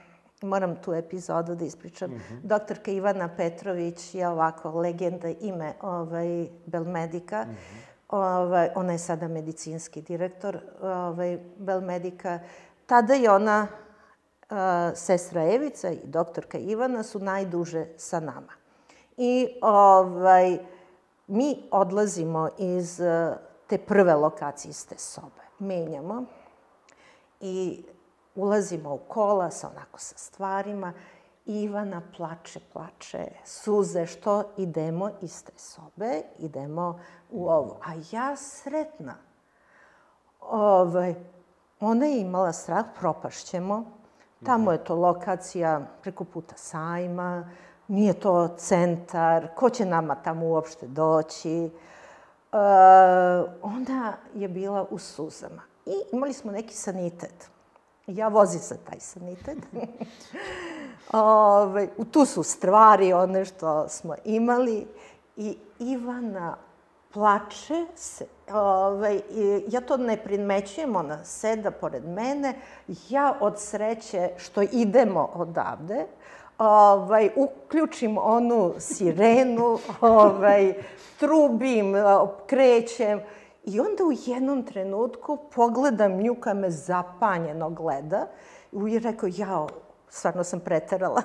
moram 0.42 0.76
tu 0.76 0.94
epizodu 0.94 1.54
da 1.54 1.64
ispričam. 1.64 2.10
Mm 2.10 2.14
-hmm. 2.14 2.40
Doktorka 2.42 2.90
Ivana 2.90 3.28
Petrović 3.36 4.14
je 4.14 4.28
ovako 4.28 4.70
legenda 4.70 5.28
ime 5.28 5.72
ovaj 5.80 6.48
Belmedika. 6.66 7.44
Mm 7.44 7.50
-hmm. 7.50 8.16
ovaj, 8.16 8.68
ona 8.74 8.92
je 8.92 8.98
sada 8.98 9.28
medicinski 9.28 10.02
direktor 10.02 10.58
ovaj, 10.82 11.38
Belmedika. 11.56 12.40
Tada 12.86 13.14
je 13.14 13.30
ona 13.30 13.66
sestra 14.94 15.44
Evica 15.44 15.90
i 15.90 16.00
doktorka 16.04 16.58
Ivana 16.58 17.02
su 17.02 17.18
najduže 17.18 17.86
sa 17.96 18.20
nama. 18.20 18.52
I 19.16 19.48
ovaj, 19.62 20.58
mi 21.26 21.62
odlazimo 21.70 22.48
iz 22.58 23.00
e, 23.00 23.36
te 23.66 23.78
prve 23.78 24.14
lokacijiste 24.14 24.94
sobe. 24.98 25.42
Menjamo 25.58 26.24
i 27.40 27.84
ulazimo 28.34 28.94
u 28.94 28.98
kola 28.98 29.50
sa 29.50 29.68
onako 29.68 29.98
sa 29.98 30.18
stvarima. 30.18 30.92
Ivana 31.46 32.02
plače, 32.16 32.60
plače, 32.72 33.28
suze, 33.44 34.06
što 34.06 34.44
idemo 34.56 35.10
iz 35.20 35.44
te 35.44 35.52
sobe, 35.56 36.22
idemo 36.38 37.00
u 37.30 37.48
ovo. 37.48 37.80
A 37.84 37.92
ja 38.10 38.36
sretna. 38.36 39.14
Ovaj, 40.40 41.14
ona 41.80 42.06
je 42.06 42.20
imala 42.20 42.52
strah, 42.52 42.84
propašćemo. 43.00 44.01
Tamo 44.44 44.72
je 44.72 44.84
to 44.84 44.94
lokacija 44.94 45.80
preko 46.02 46.24
puta 46.24 46.56
sajma, 46.56 47.50
nije 47.88 48.12
to 48.12 48.48
centar, 48.56 49.48
ko 49.54 49.70
će 49.70 49.84
nama 49.84 50.14
tamo 50.14 50.46
uopšte 50.46 50.86
doći. 50.86 51.50
E, 51.60 51.70
ona 53.62 54.12
je 54.34 54.48
bila 54.48 54.86
u 54.90 54.98
suzama. 54.98 55.62
I 55.86 55.92
imali 56.12 56.32
smo 56.32 56.52
neki 56.52 56.74
sanitet. 56.74 57.50
Ja 58.06 58.28
vozim 58.28 58.60
za 58.60 58.76
taj 58.90 59.00
sanitet. 59.00 59.58
Ove, 61.12 61.88
tu 62.10 62.24
su 62.24 62.42
stvari, 62.42 63.12
one 63.12 63.44
što 63.44 63.88
smo 63.88 64.14
imali. 64.24 64.86
I 65.36 65.58
Ivana 65.78 66.56
plače 67.12 67.86
se. 67.94 68.26
Ove, 68.52 69.20
ja 69.68 69.80
to 69.80 69.96
ne 69.96 70.16
primećujem, 70.16 70.96
ona 70.96 71.24
seda 71.24 71.70
pored 71.70 72.08
mene. 72.08 72.54
Ja 73.08 73.34
od 73.40 73.60
sreće 73.60 74.30
što 74.36 74.62
idemo 74.62 75.30
odavde, 75.34 76.06
ovaj, 76.58 77.30
uključim 77.36 78.18
onu 78.18 78.74
sirenu, 78.78 79.78
ovaj, 80.00 80.74
trubim, 81.20 81.94
krećem. 82.46 83.20
I 83.64 83.80
onda 83.80 84.04
u 84.04 84.12
jednom 84.26 84.62
trenutku 84.62 85.38
pogledam 85.54 86.12
nju 86.12 86.36
koja 86.40 86.54
me 86.54 86.70
zapanjeno 86.70 87.70
gleda 87.70 88.26
i 88.72 88.98
rekao, 88.98 89.28
jao, 89.32 89.68
stvarno 90.08 90.44
sam 90.44 90.60
preterala. 90.60 91.22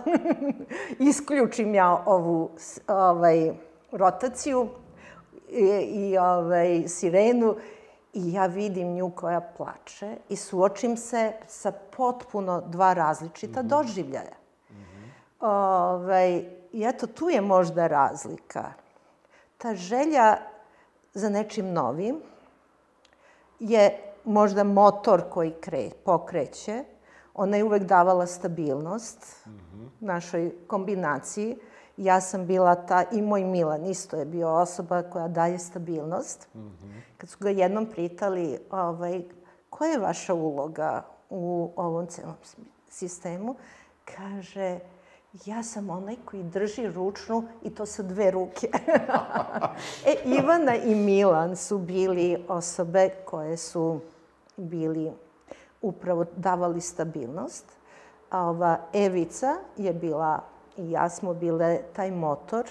Isključim 1.10 1.76
ja 1.76 2.04
ovu 2.06 2.50
ovaj, 2.88 3.52
rotaciju 3.92 4.70
i, 5.50 5.66
i 5.82 6.18
ovaj, 6.18 6.84
sirenu 6.88 7.56
i 8.14 8.34
ja 8.34 8.46
vidim 8.46 8.94
nju 8.94 9.12
koja 9.16 9.42
plače 9.42 10.18
i 10.30 10.36
suočim 10.36 10.98
se 10.98 11.32
sa 11.48 11.72
potpuno 11.98 12.62
dva 12.62 12.94
različita 12.94 13.62
mm 13.62 13.66
-hmm. 13.66 13.70
doživljaja. 13.70 14.36
Ovaj, 15.40 16.46
I 16.72 16.84
eto, 16.84 17.08
tu 17.08 17.30
je 17.30 17.42
možda 17.42 17.88
razlika. 17.88 18.74
Ta 19.58 19.76
želja 19.76 20.38
za 21.14 21.30
nečim 21.30 21.74
novim 21.74 22.22
je 23.60 24.00
možda 24.24 24.64
motor 24.64 25.24
koji 25.30 25.52
kre, 25.52 25.90
pokreće. 26.06 26.84
Ona 27.34 27.58
je 27.58 27.64
uvek 27.64 27.84
davala 27.84 28.28
stabilnost 28.28 29.46
mm 29.46 29.50
-hmm. 29.50 29.90
našoj 30.00 30.52
kombinaciji. 30.68 31.58
Ja 31.98 32.22
sam 32.22 32.46
bila 32.46 32.76
ta, 32.76 33.04
i 33.12 33.22
moj 33.22 33.44
Milan 33.44 33.86
isto 33.86 34.18
je 34.18 34.26
bio 34.26 34.50
osoba 34.50 35.02
koja 35.02 35.28
daje 35.28 35.60
stabilnost. 35.60 36.48
Mm 36.56 36.60
-hmm. 36.60 37.02
Kad 37.18 37.30
su 37.30 37.38
ga 37.40 37.50
jednom 37.50 37.86
pitali, 37.96 38.60
ovaj, 38.72 39.24
koja 39.70 39.92
je 39.92 40.00
vaša 40.00 40.34
uloga 40.34 41.04
u 41.30 41.72
ovom 41.76 42.08
celom 42.08 42.36
sistemu, 42.90 43.56
kaže, 44.16 44.80
ja 45.46 45.64
sam 45.64 45.90
onaj 45.90 46.16
koji 46.26 46.44
drži 46.44 46.88
ručnu 46.88 47.44
i 47.64 47.70
to 47.70 47.86
sa 47.86 48.04
dve 48.04 48.32
ruke. 48.32 48.68
e, 50.06 50.16
Ivana 50.26 50.76
i 50.76 50.96
Milan 50.96 51.56
su 51.56 51.78
bili 51.78 52.46
osobe 52.48 53.10
koje 53.26 53.58
su 53.58 54.00
bili 54.58 55.12
upravo 55.82 56.26
davali 56.36 56.82
stabilnost. 56.82 57.66
A 58.30 58.44
ova 58.44 58.80
Evica 58.94 59.56
je 59.78 59.94
bila, 59.94 60.44
i 60.78 60.92
ja 60.92 61.10
smo 61.10 61.34
bile 61.34 61.80
taj 61.94 62.12
motor 62.12 62.70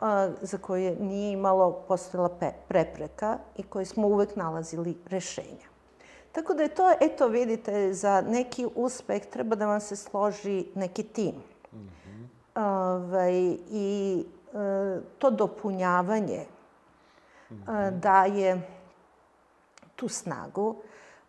a, 0.00 0.30
za 0.40 0.58
koje 0.58 0.96
nije 1.00 1.32
imalo 1.32 1.72
postojala 1.72 2.30
prepreka 2.68 3.38
i 3.56 3.62
koje 3.62 3.84
smo 3.84 4.06
uvek 4.06 4.36
nalazili 4.36 4.96
rešenja. 5.06 5.72
Tako 6.32 6.54
da 6.54 6.62
je 6.62 6.68
to, 6.68 6.92
eto 7.00 7.28
vidite, 7.28 7.92
za 7.92 8.24
neki 8.28 8.66
uspeh 8.74 9.26
treba 9.26 9.56
da 9.56 9.66
vam 9.66 9.80
se 9.80 9.96
složi 9.96 10.66
neki 10.74 11.02
tim. 11.02 11.34
Mm 11.72 11.78
-hmm. 11.78 12.28
Ove, 12.94 13.56
I 13.70 14.24
e, 14.54 15.00
to 15.18 15.30
dopunjavanje 15.30 16.46
mm 17.50 17.54
-hmm. 17.66 17.90
daje 18.00 18.62
tu 19.96 20.08
snagu. 20.08 20.76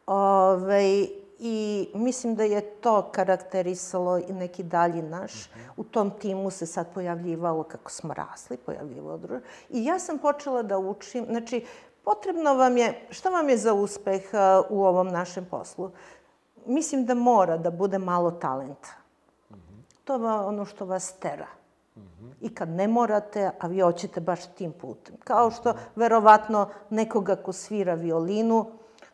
Ove, 0.07 1.07
I 1.39 1.89
mislim 1.93 2.35
da 2.35 2.43
je 2.43 2.61
to 2.61 3.09
karakterisalo 3.11 4.17
i 4.17 4.33
neki 4.33 4.63
dalji 4.63 5.01
naš. 5.01 5.33
Mm 5.33 5.59
-hmm. 5.59 5.71
U 5.77 5.83
tom 5.83 6.11
timu 6.19 6.49
se 6.49 6.65
sad 6.65 6.93
pojavljivalo, 6.93 7.63
kako 7.63 7.91
smo 7.91 8.13
rasli, 8.13 8.57
pojavljivalo 8.57 9.17
drugo. 9.17 9.41
I 9.69 9.85
ja 9.85 9.99
sam 9.99 10.19
počela 10.19 10.63
da 10.63 10.77
učim, 10.77 11.25
znači, 11.25 11.65
Potrebno 12.03 12.53
vam 12.53 12.77
je, 12.77 13.07
šta 13.09 13.29
vam 13.29 13.49
je 13.49 13.57
za 13.57 13.73
uspeh 13.73 14.23
u 14.69 14.83
ovom 14.83 15.07
našem 15.07 15.45
poslu? 15.45 15.91
Mislim 16.65 17.05
da 17.05 17.13
mora 17.13 17.57
da 17.57 17.71
bude 17.71 17.97
malo 17.97 18.31
talenta. 18.31 18.89
Mm 19.49 19.53
-hmm. 19.55 19.81
To 20.03 20.13
je 20.13 20.31
ono 20.31 20.65
što 20.65 20.85
vas 20.85 21.13
tera. 21.13 21.47
Mm 21.95 22.01
-hmm. 22.01 22.31
I 22.41 22.55
kad 22.55 22.69
ne 22.69 22.87
morate, 22.87 23.51
a 23.59 23.67
vi 23.67 23.79
hoćete 23.79 24.21
baš 24.21 24.45
tim 24.45 24.71
putem. 24.71 25.15
Kao 25.23 25.51
što, 25.51 25.73
verovatno, 25.95 26.69
nekoga 26.89 27.35
ko 27.35 27.53
svira 27.53 27.93
violinu, 27.93 28.71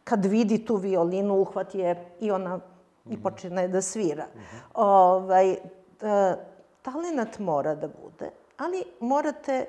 kad 0.10 0.26
vidi 0.26 0.65
tu 0.65 0.76
violinu, 0.76 1.36
uhvati 1.36 1.80
je 1.80 2.06
i 2.19 2.32
ona 2.32 2.58
mm 2.58 2.62
-hmm. 3.06 3.13
i 3.13 3.24
počne 3.24 3.67
da 3.67 3.82
svira. 3.82 4.26
Mm 4.26 4.39
-hmm. 4.39 4.60
ovaj, 4.74 5.58
da, 6.02 6.38
talent 6.82 7.39
mora 7.39 7.76
da 7.76 7.88
bude, 7.88 8.32
ali 8.58 8.84
morate 9.00 9.65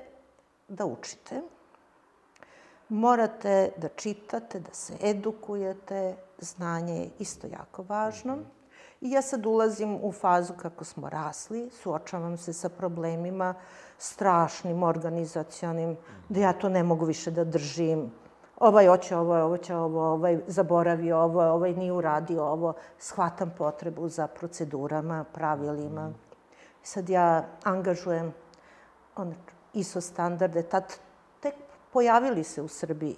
da 0.69 0.87
učite 0.87 1.43
morate 2.91 3.73
da 3.77 3.89
čitate, 3.89 4.61
da 4.61 4.75
se 4.75 4.95
edukujete, 5.03 6.17
znanje 6.39 6.95
je 6.95 7.11
isto 7.19 7.47
jako 7.47 7.83
važno. 7.83 8.39
I 9.01 9.11
ja 9.11 9.23
sad 9.23 9.47
ulazim 9.47 9.99
u 10.03 10.13
fazu 10.13 10.53
kako 10.55 10.85
smo 10.85 11.09
rasli, 11.09 11.71
suočavam 11.83 12.37
se 12.37 12.53
sa 12.53 12.69
problemima 12.69 13.55
strašnim, 13.99 14.83
organizacionim, 14.83 15.97
da 16.29 16.41
ja 16.41 16.53
to 16.53 16.69
ne 16.69 16.83
mogu 16.83 17.05
više 17.05 17.31
da 17.31 17.45
držim. 17.45 18.11
Ovaj 18.61 18.87
hoće 18.87 19.17
ovo, 19.17 19.45
ovo 19.45 19.57
će 19.57 19.77
ovo, 19.77 20.13
ovaj 20.13 20.39
zaboravi 20.47 21.13
ovo, 21.13 21.43
ovaj 21.43 21.73
nije 21.73 21.93
uradio 21.93 22.45
ovo. 22.45 22.75
Shvatam 22.99 23.55
potrebu 23.59 24.09
za 24.09 24.27
procedurama, 24.27 25.25
pravilima. 25.33 26.13
Sad 26.83 27.09
ja 27.09 27.45
angažujem 27.65 28.35
on, 29.17 29.35
ISO 29.75 30.01
standarde, 30.01 30.63
tad 30.63 30.99
pojavili 31.93 32.45
se 32.45 32.63
u 32.63 32.69
Srbiji, 32.69 33.17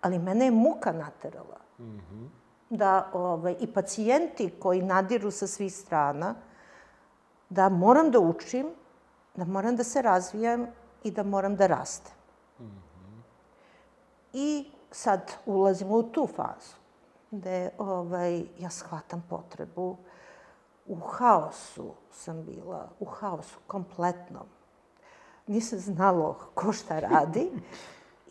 ali 0.00 0.18
mene 0.18 0.44
je 0.44 0.50
muka 0.50 0.92
naterala. 0.92 1.58
Mm 1.78 1.84
-hmm. 1.84 2.28
Da 2.70 3.10
ovaj, 3.12 3.56
i 3.60 3.66
pacijenti 3.72 4.54
koji 4.58 4.82
nadiru 4.82 5.30
sa 5.30 5.46
svih 5.46 5.74
strana, 5.74 6.34
da 7.48 7.68
moram 7.68 8.10
da 8.10 8.18
učim, 8.18 8.66
da 9.34 9.44
moram 9.44 9.76
da 9.76 9.84
se 9.84 10.02
razvijam 10.02 10.66
i 11.02 11.10
da 11.10 11.22
moram 11.22 11.56
da 11.56 11.66
rastem. 11.66 12.14
Mm 12.60 12.64
-hmm. 12.64 13.22
I 14.32 14.73
sad 14.94 15.32
ulazimo 15.46 15.96
u 15.96 16.02
tu 16.02 16.26
fazu, 16.26 16.74
gde 17.30 17.70
ovaj, 17.78 18.44
ja 18.58 18.70
shvatam 18.70 19.24
potrebu. 19.30 19.96
U 20.86 20.96
haosu 20.96 21.94
sam 22.12 22.44
bila, 22.44 22.88
u 23.00 23.04
haosu 23.04 23.58
kompletnom. 23.66 24.46
Nisam 25.46 25.78
znalo 25.78 26.38
ko 26.54 26.72
šta 26.72 26.98
radi. 26.98 27.50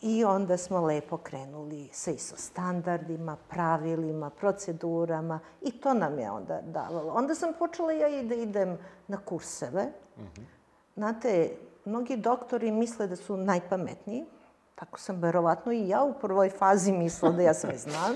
I 0.02 0.24
onda 0.24 0.56
smo 0.56 0.80
lepo 0.80 1.16
krenuli 1.16 1.88
sa 1.92 2.10
ISO 2.10 2.36
standardima, 2.36 3.36
pravilima, 3.48 4.30
procedurama 4.30 5.40
i 5.62 5.80
to 5.80 5.94
nam 5.94 6.18
je 6.18 6.30
onda 6.30 6.60
davalo. 6.62 7.12
Onda 7.12 7.34
sam 7.34 7.52
počela 7.58 7.92
ja 7.92 8.08
i 8.08 8.28
da 8.28 8.34
idem 8.34 8.78
na 9.08 9.16
kurseve. 9.16 9.84
Mm 10.16 10.22
-hmm. 10.22 10.44
Znate, 10.94 11.56
mnogi 11.84 12.16
doktori 12.16 12.70
misle 12.72 13.06
da 13.06 13.16
su 13.16 13.36
najpametniji. 13.36 14.24
Tako 14.74 15.00
sam 15.00 15.16
verovatno 15.16 15.72
i 15.72 15.88
ja 15.88 16.02
u 16.02 16.14
prvoj 16.20 16.50
fazi 16.50 16.92
mislila 16.92 17.32
da 17.32 17.42
ja 17.42 17.54
sve 17.54 17.78
znam. 17.78 18.14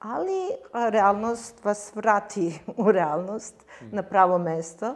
Ali 0.00 0.50
realnost 0.72 1.64
vas 1.64 1.92
vrati 1.94 2.60
u 2.76 2.92
realnost, 2.92 3.54
na 3.90 4.02
pravo 4.02 4.38
mesto. 4.38 4.94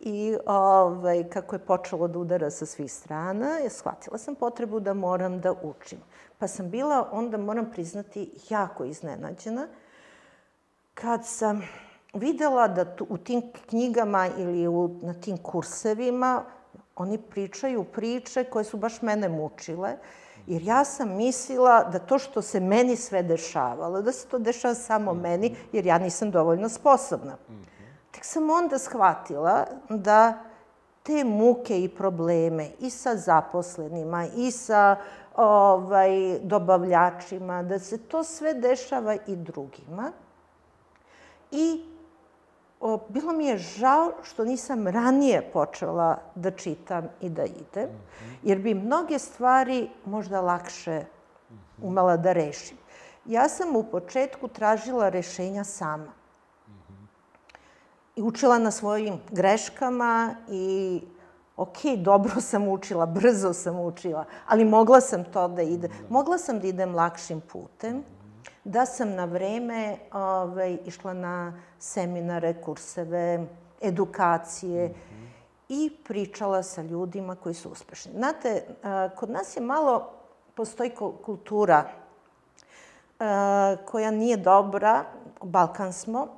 I 0.00 0.36
ovaj, 0.46 1.28
kako 1.28 1.54
je 1.54 1.58
počelo 1.58 2.08
da 2.08 2.18
udara 2.18 2.50
sa 2.50 2.66
svih 2.66 2.92
strana, 2.92 3.48
je 3.48 3.70
shvatila 3.70 4.18
sam 4.18 4.34
potrebu 4.34 4.80
da 4.80 4.94
moram 4.94 5.40
da 5.40 5.52
učim. 5.62 5.98
Pa 6.38 6.48
sam 6.48 6.70
bila, 6.70 7.08
onda 7.12 7.36
moram 7.36 7.70
priznati, 7.70 8.30
jako 8.48 8.84
iznenađena 8.84 9.68
kad 10.94 11.26
sam 11.26 11.62
videla 12.14 12.68
da 12.68 12.96
u 13.08 13.18
tim 13.18 13.42
knjigama 13.68 14.28
ili 14.38 14.68
u, 14.68 14.98
na 15.02 15.14
tim 15.14 15.38
kursevima 15.38 16.44
oni 16.96 17.18
pričaju 17.18 17.84
priče 17.84 18.44
koje 18.44 18.64
su 18.64 18.76
baš 18.76 19.02
mene 19.02 19.28
mučile. 19.28 19.96
Jer 20.46 20.62
ja 20.62 20.84
sam 20.84 21.16
mislila 21.16 21.84
da 21.84 21.98
to 21.98 22.18
što 22.18 22.42
se 22.42 22.60
meni 22.60 22.96
sve 22.96 23.22
dešavalo, 23.22 24.02
da 24.02 24.12
se 24.12 24.28
to 24.28 24.38
dešava 24.38 24.74
samo 24.74 25.14
meni, 25.14 25.56
jer 25.72 25.86
ja 25.86 25.98
nisam 25.98 26.30
dovoljno 26.30 26.68
sposobna. 26.68 27.36
Tek 28.10 28.24
sam 28.24 28.50
onda 28.50 28.78
shvatila 28.78 29.66
da 29.88 30.44
te 31.02 31.24
muke 31.24 31.82
i 31.82 31.88
probleme 31.88 32.70
i 32.80 32.90
sa 32.90 33.16
zaposlenima 33.16 34.26
i 34.36 34.50
sa 34.50 34.96
ovaj, 35.36 36.38
dobavljačima, 36.42 37.62
da 37.62 37.78
se 37.78 37.98
to 37.98 38.24
sve 38.24 38.54
dešava 38.54 39.14
i 39.26 39.36
drugima. 39.36 40.12
I 41.50 41.84
o, 42.80 42.98
bilo 43.08 43.32
mi 43.32 43.46
je 43.46 43.58
žao 43.58 44.12
što 44.22 44.44
nisam 44.44 44.86
ranije 44.86 45.50
počela 45.52 46.18
da 46.34 46.50
čitam 46.50 47.08
i 47.20 47.28
da 47.28 47.44
idem, 47.44 47.88
jer 48.42 48.58
bi 48.58 48.74
mnoge 48.74 49.18
stvari 49.18 49.90
možda 50.04 50.40
lakše 50.40 51.04
umela 51.82 52.16
da 52.16 52.32
rešim. 52.32 52.76
Ja 53.24 53.48
sam 53.48 53.76
u 53.76 53.82
početku 53.82 54.48
tražila 54.48 55.08
rešenja 55.08 55.64
sama. 55.64 56.12
I 58.16 58.22
učila 58.22 58.58
na 58.58 58.70
svojim 58.70 59.20
greškama 59.30 60.34
i 60.50 61.00
ok, 61.56 61.78
dobro 61.96 62.40
sam 62.40 62.68
učila, 62.68 63.06
brzo 63.06 63.52
sam 63.52 63.80
učila, 63.80 64.24
ali 64.46 64.64
mogla 64.64 65.00
sam 65.00 65.24
to 65.24 65.48
da 65.48 65.62
idem. 65.62 65.90
Mogla 66.08 66.38
sam 66.38 66.60
da 66.60 66.66
idem 66.66 66.94
lakšim 66.94 67.40
putem, 67.40 68.04
da 68.66 68.86
sam 68.86 69.14
na 69.14 69.24
vreme 69.24 69.96
ovaj, 70.12 70.78
išla 70.84 71.12
na 71.12 71.62
seminare, 71.78 72.54
kurseve, 72.62 73.46
edukacije 73.80 74.94
i 75.68 75.92
pričala 76.04 76.62
sa 76.62 76.82
ljudima 76.82 77.34
koji 77.34 77.54
su 77.54 77.70
uspešni. 77.70 78.12
Znate, 78.12 78.62
kod 79.16 79.30
nas 79.30 79.56
je 79.56 79.62
malo, 79.62 80.10
postoji 80.54 80.90
kultura 81.24 81.84
koja 83.86 84.10
nije 84.10 84.36
dobra, 84.36 85.04
Balkan 85.42 85.92
smo, 85.92 86.28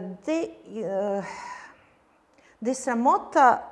gde, 0.00 0.48
gde 2.60 2.70
je 2.70 2.74
sramota 2.74 3.70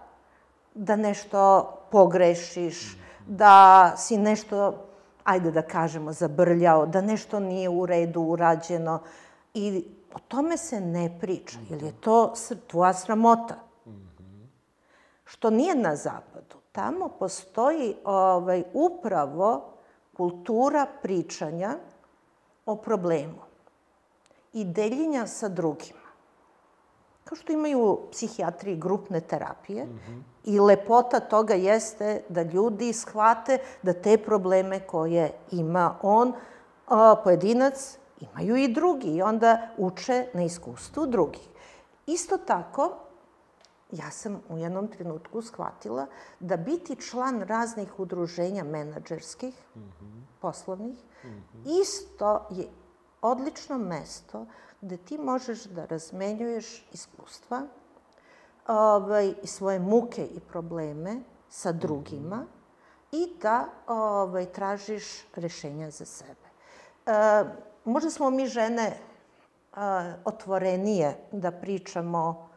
da 0.75 0.97
nešto 0.97 1.73
pogrešiš, 1.91 2.99
da 3.27 3.93
si 3.97 4.17
nešto, 4.19 4.87
ajde 5.25 5.51
da 5.51 5.63
kažemo, 5.63 6.13
zabrljao, 6.13 6.87
da 6.87 7.01
nešto 7.01 7.41
nije 7.41 7.69
u 7.69 7.87
redu 7.87 8.21
urađeno. 8.21 9.03
I 9.55 9.85
o 10.15 10.19
tome 10.29 10.57
se 10.57 10.81
ne 10.81 11.19
priča, 11.21 11.59
jer 11.71 11.83
je 11.83 11.93
to 12.01 12.35
tvoja 12.67 12.95
sramota. 12.95 13.55
Što 15.25 15.51
nije 15.51 15.75
na 15.75 15.97
zapadu. 15.97 16.57
Tamo 16.73 17.09
postoji 17.09 17.97
ovaj, 18.05 18.65
upravo 18.73 19.73
kultura 20.17 20.87
pričanja 21.03 21.77
o 22.67 22.77
problemu 22.77 23.43
i 24.53 24.65
deljenja 24.65 25.27
sa 25.27 25.49
drugima. 25.49 26.02
Kao 27.25 27.37
što 27.37 27.53
imaju 27.53 27.99
psihijatriji 28.11 28.77
grupne 28.77 29.21
terapije, 29.21 29.85
mm 29.85 30.01
-hmm. 30.09 30.23
i 30.45 30.61
lepota 30.61 31.21
toga 31.21 31.55
jeste 31.55 32.23
da 32.29 32.43
ljudi 32.43 32.93
shvate 32.93 33.59
da 33.83 33.93
te 33.93 34.19
probleme 34.19 34.81
koje 34.81 35.33
ima 35.51 35.99
on, 36.03 36.33
a, 36.89 37.17
pojedinac, 37.25 37.99
imaju 38.21 38.57
i 38.57 38.69
drugi 38.69 39.09
i 39.09 39.23
onda 39.23 39.69
uče 39.79 40.27
na 40.35 40.43
iskustvu 40.43 41.07
drugih. 41.07 41.49
Isto 42.07 42.37
tako, 42.39 42.93
ja 43.93 44.11
sam 44.11 44.41
u 44.49 44.59
jednom 44.59 44.89
trenutku 44.89 45.43
shvatila 45.43 46.07
da 46.41 46.57
biti 46.57 46.97
član 46.97 47.41
raznih 47.41 47.99
udruženja 47.99 48.65
menadžerskih, 48.65 49.55
mm 49.75 49.81
-hmm. 49.81 50.23
poslovnih, 50.41 50.99
mm 51.25 51.29
-hmm. 51.29 51.81
isto 51.83 52.47
je 52.51 52.69
odlično 53.23 53.79
mesto 53.79 54.47
gde 54.83 54.97
ti 54.97 55.19
možeš 55.19 55.65
da 55.65 55.85
razmenjuješ 55.85 56.87
iskustva 56.93 57.63
ovaj, 58.67 59.35
i 59.43 59.47
svoje 59.47 59.79
muke 59.79 60.27
i 60.27 60.41
probleme 60.41 61.21
sa 61.49 61.73
drugima 61.73 62.37
mm 62.37 62.41
-hmm. 62.41 62.47
i 63.13 63.41
da 63.43 63.67
ovaj, 63.87 64.47
tražiš 64.47 65.05
rešenja 65.35 65.91
za 65.91 66.05
sebe. 66.05 66.49
E, 67.07 67.45
možda 67.85 68.11
smo 68.11 68.31
mi 68.31 68.47
žene 68.47 68.99
a, 69.73 70.13
otvorenije 70.25 71.17
da 71.33 71.51
pričamo 71.51 72.49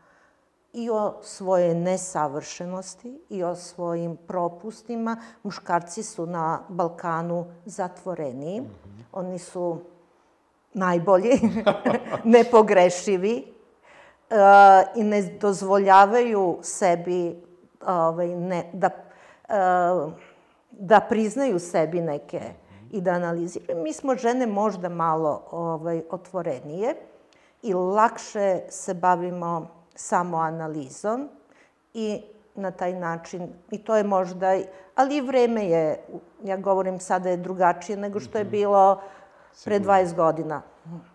i 0.73 0.89
o 0.89 1.13
svojoj 1.21 1.73
nesavršenosti 1.73 3.19
i 3.29 3.43
o 3.43 3.55
svojim 3.55 4.17
propustima. 4.27 5.17
Muškarci 5.43 6.03
su 6.03 6.25
na 6.25 6.59
Balkanu 6.69 7.45
zatvoreniji. 7.65 8.61
Mm 8.61 8.65
-hmm. 8.65 9.03
Oni 9.11 9.39
su 9.39 9.79
najbolji, 10.75 11.39
nepogrešivi 12.23 13.43
uh, 14.29 14.37
i 14.95 15.03
ne 15.03 15.21
dozvoljavaju 15.21 16.59
sebi 16.61 17.35
ovaj, 17.87 18.27
ne, 18.27 18.69
da, 18.73 18.89
uh, 19.49 20.13
da 20.71 20.99
priznaju 20.99 21.59
sebi 21.59 22.01
neke 22.01 22.41
i 22.91 23.01
da 23.01 23.11
analiziraju. 23.11 23.83
Mi 23.83 23.93
smo 23.93 24.15
žene 24.15 24.47
možda 24.47 24.89
malo 24.89 25.43
ovaj, 25.51 26.01
otvorenije 26.09 26.95
i 27.63 27.73
lakše 27.73 28.59
se 28.69 28.93
bavimo 28.93 29.67
samo 29.95 30.37
analizom 30.37 31.29
i 31.93 32.21
na 32.55 32.71
taj 32.71 32.93
način, 32.93 33.49
i 33.71 33.77
to 33.77 33.95
je 33.95 34.03
možda, 34.03 34.57
ali 34.95 35.17
i 35.17 35.21
vreme 35.21 35.65
je, 35.65 35.99
ja 36.43 36.57
govorim 36.57 36.99
sada 36.99 37.29
je 37.29 37.37
drugačije 37.37 37.97
nego 37.97 38.19
što 38.19 38.37
je 38.37 38.43
mhm. 38.43 38.51
bilo 38.51 39.01
pre 39.63 39.79
20 39.79 40.15
godina 40.15 40.61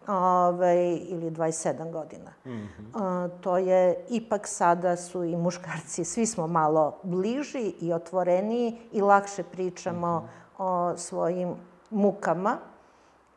ove, 0.09 0.97
ili 0.97 1.31
27 1.31 1.93
godina. 1.93 2.31
Mm 2.45 2.51
-hmm. 2.51 2.69
A, 2.95 3.29
to 3.41 3.59
je, 3.59 4.05
ipak 4.09 4.47
sada 4.47 4.97
su 4.97 5.25
i 5.25 5.37
muškarci, 5.37 6.05
svi 6.05 6.27
smo 6.27 6.47
malo 6.47 6.99
bliži 7.03 7.75
i 7.81 7.93
otvoreniji 7.93 8.79
i 8.93 9.01
lakše 9.01 9.43
pričamo 9.43 10.21
mm 10.21 10.23
-hmm. 10.23 10.93
o 10.93 10.97
svojim 10.97 11.55
mukama 11.91 12.59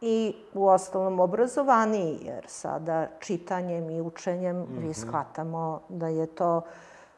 i 0.01 0.35
u 0.53 0.67
ostalom 0.67 1.19
obrazovaniji, 1.19 2.19
jer 2.21 2.45
sada 2.47 3.07
čitanjem 3.19 3.89
i 3.89 4.01
učenjem 4.01 4.57
mm 4.57 4.65
-hmm. 4.65 4.87
mi 4.87 4.93
shvatamo 4.93 5.81
da 5.89 6.07
je 6.07 6.25
to, 6.25 6.61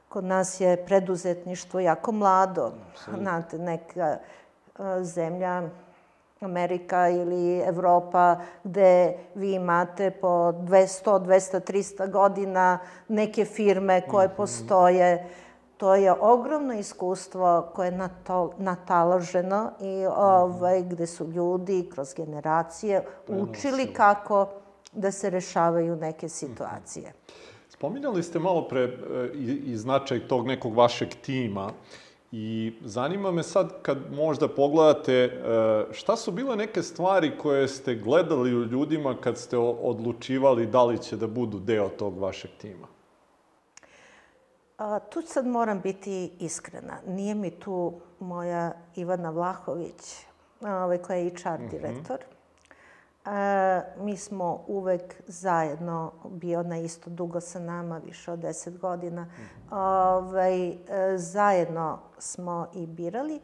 kod 0.10 0.24
nas 0.24 0.62
je 0.62 0.86
preduzetništvo 0.86 1.80
jako 1.80 2.12
mlado. 2.12 2.72
Znate, 3.20 3.58
neka 3.58 4.18
zemlja 5.02 5.64
Amerika 6.46 7.10
ili 7.10 7.60
Evropa, 7.60 8.40
gde 8.64 9.18
vi 9.36 9.54
imate 9.54 10.12
po 10.12 10.28
200, 10.28 11.20
200, 11.20 11.72
300 11.72 12.12
godina 12.12 12.80
neke 13.08 13.46
firme 13.46 14.02
koje 14.02 14.28
mhm. 14.28 14.36
postoje. 14.36 15.30
To 15.78 15.96
je 15.96 16.14
ogromno 16.22 16.74
iskustvo 16.74 17.72
koje 17.76 17.88
je 17.88 18.10
nataloženo 18.58 19.72
i 19.82 20.06
ovaj, 20.18 20.84
gde 20.84 21.08
su 21.08 21.28
ljudi 21.28 21.90
kroz 21.94 22.14
generacije 22.14 23.04
učili 23.28 23.94
kako 23.94 24.48
da 24.94 25.12
se 25.12 25.30
rešavaju 25.30 25.96
neke 25.96 26.30
situacije. 26.30 27.14
Spominjali 27.70 28.24
ste 28.24 28.40
malo 28.40 28.68
pre 28.68 28.82
e, 28.82 28.90
i, 29.34 29.72
i 29.72 29.78
značaj 29.78 30.28
tog 30.28 30.48
nekog 30.48 30.76
vašeg 30.76 31.10
tima. 31.22 31.72
I 32.32 32.74
zanima 32.82 33.32
me 33.32 33.44
sad 33.44 33.82
kad 33.82 33.98
možda 34.14 34.48
pogledate 34.48 35.14
e, 35.14 35.30
šta 35.92 36.16
su 36.16 36.32
bile 36.32 36.56
neke 36.56 36.84
stvari 36.84 37.32
koje 37.38 37.68
ste 37.68 37.96
gledali 37.96 38.56
u 38.56 38.64
ljudima 38.64 39.16
kad 39.22 39.38
ste 39.38 39.58
odlučivali 39.58 40.66
da 40.66 40.84
li 40.84 40.98
će 40.98 41.16
da 41.18 41.28
budu 41.28 41.60
deo 41.60 41.90
tog 41.90 42.20
vašeg 42.20 42.52
tima? 42.62 42.88
A, 44.78 45.00
tu 45.00 45.22
sad 45.22 45.48
moram 45.48 45.82
biti 45.82 46.32
iskrena. 46.40 46.98
Nije 47.08 47.36
mi 47.36 47.52
tu 47.52 47.94
moja 48.20 48.72
Ivana 48.96 49.30
Vlahović, 49.30 50.26
ovaj, 50.62 50.98
koja 50.98 51.18
je 51.18 51.30
HR 51.30 51.60
mm 51.60 51.70
-hmm. 51.70 52.18
E, 53.26 53.82
mi 53.98 54.18
smo 54.18 54.64
uvek 54.68 55.22
zajedno, 55.28 56.12
bio 56.26 56.64
na 56.64 56.78
isto 56.78 57.10
dugo 57.10 57.42
sa 57.42 57.60
nama, 57.60 57.98
više 57.98 58.32
od 58.32 58.40
deset 58.40 58.78
godina, 58.78 59.24
mm 59.24 59.28
-hmm. 59.28 59.78
ovaj, 60.18 60.70
e, 60.70 60.78
zajedno 61.18 62.00
smo 62.18 62.68
i 62.74 62.88
birali. 62.88 63.42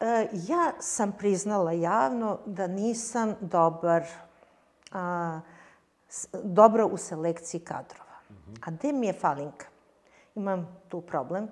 E, 0.00 0.28
ja 0.32 0.72
sam 0.80 1.12
priznala 1.12 1.72
javno 1.72 2.38
da 2.46 2.66
nisam 2.66 3.34
dobar, 3.40 4.04
a, 4.92 5.40
dobro 6.42 6.86
u 6.86 6.96
selekciji 6.96 7.60
kadrova. 7.60 8.18
Mm 8.30 8.34
-hmm. 8.34 8.58
A 8.66 8.70
gde 8.70 8.92
mi 8.92 9.06
je 9.06 9.12
falinka? 9.12 9.66
Imam 10.34 10.82
tu 10.88 11.00
problem. 11.00 11.48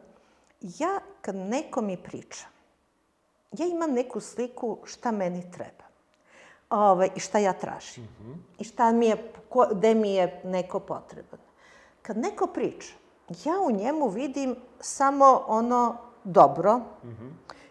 Ja, 0.60 1.00
kad 1.20 1.36
neko 1.36 1.80
mi 1.80 1.96
priča, 1.96 2.46
ja 3.52 3.66
imam 3.66 3.92
neku 3.92 4.20
sliku 4.20 4.78
šta 4.84 5.10
meni 5.10 5.50
treba. 5.50 5.89
Ovaj, 6.70 7.10
i 7.16 7.20
šta 7.20 7.38
ja 7.38 7.52
tražim. 7.52 8.08
I 8.58 8.64
šta 8.64 8.92
mi 8.92 9.06
je, 9.06 9.32
ko, 9.48 9.66
gde 9.72 9.94
mi 9.94 10.14
je 10.14 10.40
neko 10.44 10.80
potreban. 10.80 11.40
Kad 12.02 12.16
neko 12.16 12.46
priča, 12.46 12.94
ja 13.44 13.60
u 13.66 13.70
njemu 13.70 14.08
vidim 14.08 14.56
samo 14.80 15.44
ono 15.46 15.96
dobro. 16.24 16.80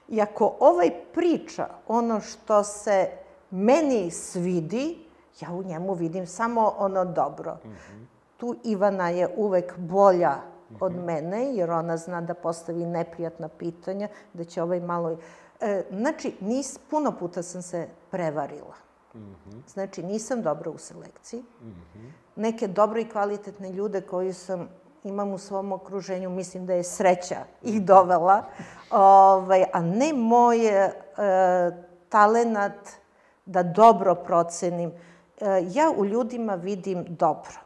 I 0.08 0.22
ako 0.22 0.56
ovaj 0.60 0.92
priča 1.14 1.68
ono 1.88 2.22
što 2.22 2.64
se 2.64 3.10
meni 3.52 4.12
svidi, 4.12 4.98
ja 5.42 5.52
u 5.52 5.64
njemu 5.64 5.94
vidim 5.94 6.28
samo 6.28 6.74
ono 6.78 7.06
dobro. 7.06 7.58
Tu 8.38 8.56
Ivana 8.64 9.10
je 9.10 9.34
uvek 9.38 9.78
bolja 9.78 10.36
od 10.80 10.96
mene, 10.96 11.56
jer 11.56 11.72
ona 11.72 11.98
zna 11.98 12.22
da 12.22 12.34
postavi 12.34 12.86
neprijatna 12.86 13.48
pitanja, 13.48 14.08
da 14.34 14.44
će 14.44 14.64
ovaj 14.64 14.80
malo... 14.80 15.18
E, 15.62 15.84
znači, 15.92 16.36
nis, 16.40 16.78
puno 16.90 17.12
puta 17.20 17.44
sam 17.44 17.62
se 17.62 17.88
prevarila. 18.12 18.89
Znači, 19.68 20.04
nisam 20.04 20.42
dobra 20.42 20.72
u 20.72 20.78
selekciji. 20.78 21.44
Neke 22.36 22.68
dobre 22.68 23.02
i 23.02 23.10
kvalitetne 23.10 23.72
ljude 23.72 24.02
koji 24.02 24.34
sam 24.34 24.70
imam 25.04 25.32
u 25.32 25.38
svom 25.38 25.72
okruženju, 25.72 26.30
mislim 26.30 26.66
da 26.66 26.74
je 26.74 26.84
sreća 26.84 27.38
ih 27.62 27.86
dovela, 27.86 28.44
ovaj, 28.92 29.66
a 29.74 29.82
ne 29.82 30.14
moj 30.14 30.68
e, 30.68 30.92
talenat 32.10 32.90
da 33.46 33.64
dobro 33.64 34.16
procenim. 34.16 34.92
E, 35.42 35.64
ja 35.72 35.92
u 35.98 36.06
ljudima 36.06 36.56
vidim 36.56 37.06
dobro. 37.10 37.60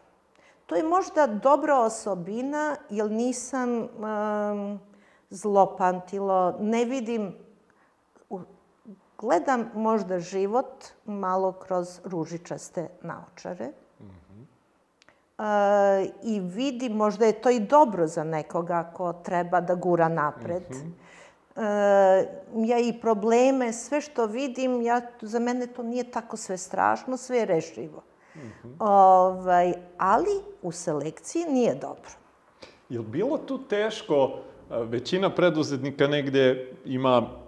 To 0.66 0.76
je 0.76 0.84
možda 0.84 1.28
dobra 1.28 1.80
osobina, 1.80 2.76
jer 2.90 3.12
nisam 3.12 3.70
um, 3.80 4.80
zlopantilo, 5.30 6.56
ne 6.60 6.86
vidim, 6.86 7.36
gledam 9.24 9.70
možda 9.76 10.20
život 10.20 10.86
malo 11.06 11.52
kroz 11.52 12.00
ružičaste 12.04 12.88
naočare. 13.02 13.72
Uh, 15.38 15.46
I 16.24 16.40
vidim, 16.40 16.92
možda 16.92 17.26
je 17.26 17.42
to 17.42 17.50
i 17.50 17.60
dobro 17.60 18.08
za 18.08 18.24
nekoga 18.24 18.92
ko 18.94 19.14
treba 19.14 19.62
da 19.62 19.76
gura 19.76 20.10
napred. 20.10 20.64
Mm 20.70 20.76
-hmm. 20.76 20.92
Uh, 21.56 22.70
ja 22.70 22.80
i 22.80 22.94
probleme, 23.02 23.74
sve 23.74 24.02
što 24.02 24.26
vidim, 24.26 24.82
ja, 24.82 25.02
za 25.22 25.40
mene 25.40 25.68
to 25.68 25.84
nije 25.84 26.12
tako 26.12 26.38
sve 26.38 26.58
strašno, 26.58 27.18
sve 27.18 27.38
je 27.38 27.46
rešivo. 27.46 28.04
Mm 28.36 28.40
-hmm. 28.40 28.76
ovaj, 28.80 29.74
ali 29.98 30.42
u 30.62 30.72
selekciji 30.72 31.46
nije 31.50 31.76
dobro. 31.76 32.12
Je 32.90 33.00
li 33.00 33.06
bilo 33.06 33.38
tu 33.38 33.58
teško, 33.58 34.40
većina 34.70 35.30
preduzetnika 35.30 36.08
negde 36.08 36.74
ima 36.86 37.43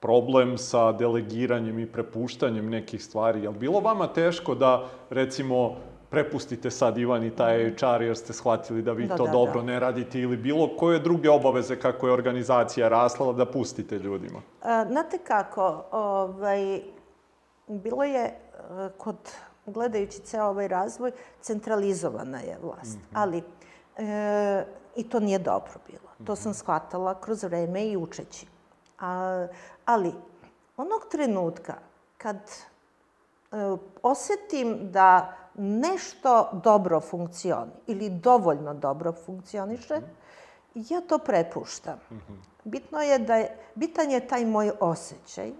problem 0.00 0.58
sa 0.58 0.92
delegiranjem 0.92 1.78
i 1.78 1.92
prepuštanjem 1.92 2.70
nekih 2.70 3.04
stvari. 3.04 3.42
Je 3.42 3.48
li 3.48 3.58
bilo 3.58 3.80
vama 3.80 4.06
teško 4.06 4.54
da, 4.54 4.88
recimo, 5.10 5.76
prepustite 6.10 6.70
sad 6.70 6.98
Ivan 6.98 7.24
i 7.24 7.36
taj 7.36 7.70
HR 7.70 8.02
jer 8.02 8.16
ste 8.16 8.32
shvatili 8.32 8.82
da 8.82 8.92
vi 8.92 9.06
da, 9.06 9.16
to 9.16 9.24
da, 9.26 9.32
dobro 9.32 9.60
da. 9.60 9.66
ne 9.66 9.80
radite 9.80 10.20
ili 10.20 10.36
bilo 10.36 10.76
koje 10.76 10.98
druge 10.98 11.30
obaveze 11.30 11.76
kako 11.76 12.06
je 12.06 12.12
organizacija 12.12 12.88
rasla 12.88 13.32
da 13.32 13.46
pustite 13.46 13.98
ljudima? 13.98 14.40
A, 14.62 14.84
znate 14.88 15.18
kako, 15.18 15.84
ovaj, 15.90 16.80
bilo 17.66 18.04
je 18.04 18.34
kod, 18.98 19.16
gledajući 19.66 20.20
ceo 20.20 20.44
ovaj 20.44 20.68
razvoj, 20.68 21.12
centralizovana 21.40 22.38
je 22.38 22.58
vlast. 22.62 22.96
Mm 22.96 23.00
-hmm. 23.00 23.20
Ali, 23.20 23.42
e, 23.96 24.64
i 24.96 25.08
to 25.08 25.20
nije 25.20 25.38
dobro 25.38 25.72
bilo. 25.86 26.26
To 26.26 26.36
sam 26.36 26.50
mhm. 26.50 26.58
shvatala 26.58 27.20
kroz 27.20 27.42
vreme 27.42 27.86
i 27.86 27.96
učeći. 27.96 28.46
A, 29.00 29.46
ali, 29.84 30.12
onog 30.76 31.06
trenutka 31.10 31.74
kad 32.18 32.36
e, 32.36 33.56
osetim 34.02 34.92
da 34.92 35.36
nešto 35.54 36.50
dobro 36.52 37.00
funkcioni 37.00 37.72
ili 37.86 38.10
dovoljno 38.10 38.74
dobro 38.74 39.12
funkcioniše, 39.12 40.00
ja 40.74 41.00
to 41.00 41.18
prepuštam. 41.18 41.98
Bitno 42.64 43.00
je 43.00 43.18
da 43.18 43.36
je, 43.36 43.56
bitan 43.74 44.10
je 44.10 44.28
taj 44.28 44.44
moj 44.44 44.70
osjećaj. 44.80 45.52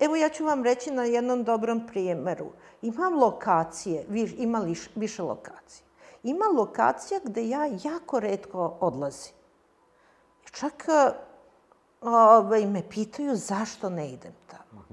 Evo 0.00 0.16
ja 0.16 0.28
ću 0.28 0.44
vam 0.44 0.64
reći 0.64 0.90
na 0.90 1.04
jednom 1.04 1.44
dobrom 1.44 1.86
primjeru. 1.86 2.46
Imam 2.82 3.14
lokacije, 3.14 4.04
vi, 4.08 4.34
ima 4.38 4.58
liš, 4.58 4.90
više 4.94 5.22
lokacije. 5.22 5.86
Ima 6.22 6.44
lokacija 6.44 7.20
gde 7.24 7.48
ja 7.48 7.68
jako 7.84 8.20
redko 8.20 8.76
odlazim. 8.80 9.32
Čak 10.52 10.86
ovaj, 12.00 12.66
me 12.66 12.82
pitaju 12.88 13.36
zašto 13.36 13.90
ne 13.90 14.08
idem 14.08 14.32
tamo. 14.46 14.84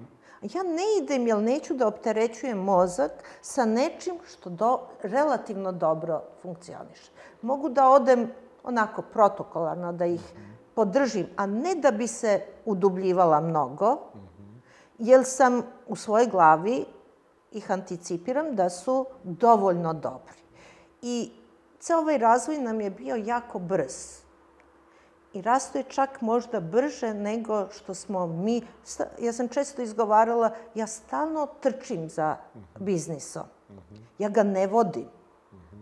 Ja 0.42 0.64
ne 0.64 1.04
idem 1.04 1.28
jer 1.28 1.38
neću 1.38 1.74
da 1.74 1.88
opterećujem 1.88 2.58
mozak 2.58 3.12
sa 3.42 3.66
nečim 3.66 4.16
što 4.28 4.50
do, 4.50 4.80
relativno 5.02 5.72
dobro 5.72 6.24
funkcioniše. 6.42 7.12
Mogu 7.42 7.70
da 7.70 7.90
odem 7.90 8.32
onako 8.64 9.02
protokolarno, 9.02 9.94
da 9.94 10.06
ih 10.06 10.22
podržim, 10.76 11.28
a 11.36 11.46
ne 11.46 11.76
da 11.76 11.92
bi 11.92 12.08
se 12.08 12.42
udubljivala 12.66 13.40
mnogo, 13.40 13.98
jer 14.98 15.26
sam 15.26 15.62
u 15.88 15.96
svojoj 15.96 16.28
glavi 16.28 16.86
ih 17.52 17.72
anticipiram 17.72 18.56
da 18.56 18.70
su 18.70 19.06
dovoljno 19.24 19.94
dobri. 19.94 20.44
I 21.02 21.32
ceo 21.80 22.00
ovaj 22.00 22.18
razvoj 22.18 22.58
nam 22.58 22.82
je 22.82 22.90
bio 22.90 23.16
jako 23.16 23.60
brz 23.60 24.23
i 25.34 25.42
rastu 25.42 25.78
je 25.78 25.84
čak 25.84 26.22
možda 26.22 26.60
brže 26.60 27.14
nego 27.14 27.68
što 27.72 27.94
smo 27.94 28.28
mi. 28.28 28.62
Ja 29.20 29.34
sam 29.34 29.48
često 29.48 29.82
izgovarala, 29.82 30.52
ja 30.76 30.88
stalno 30.88 31.48
trčim 31.62 32.10
za 32.10 32.36
biznisom. 32.80 33.44
Ja 34.20 34.30
ga 34.30 34.44
ne 34.44 34.68
vodim, 34.68 35.08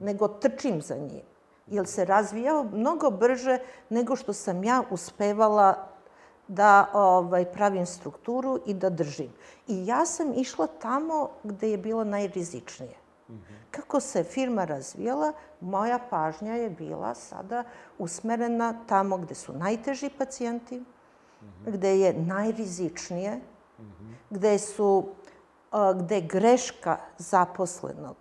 nego 0.02 0.28
trčim 0.28 0.82
za 0.82 0.95
njim. 0.95 1.24
Jer 1.68 1.88
se 1.88 2.06
razvijao 2.06 2.64
mnogo 2.64 3.12
brže 3.12 3.60
nego 3.89 4.16
što 4.16 4.34
sam 4.34 4.64
ja 4.64 4.84
uspevala 4.89 5.88
da 6.47 6.89
ovaj, 6.93 7.45
pravim 7.52 7.86
strukturu 7.86 8.60
i 8.66 8.74
da 8.74 8.89
držim. 8.89 9.34
I 9.68 9.86
ja 9.86 10.06
sam 10.06 10.34
išla 10.34 10.68
tamo 10.68 11.30
gde 11.43 11.72
je 11.72 11.78
bilo 11.78 12.04
najrizičnije. 12.04 12.95
Kako 13.72 13.99
se 13.99 14.24
firma 14.24 14.65
razvijala, 14.65 15.34
moja 15.61 15.99
pažnja 16.09 16.55
je 16.55 16.69
bila 16.69 17.15
sada 17.15 17.63
usmerena 17.97 18.74
tamo 18.88 19.17
gde 19.17 19.36
su 19.36 19.53
najteži 19.53 20.09
pacijenti, 20.17 20.84
gde 21.65 21.99
je 21.99 22.13
najrizičnije, 22.13 23.39
gde 24.30 24.59
su 24.59 25.05
gde 25.95 26.22
greška 26.22 26.97
zaposlenog 27.17 28.15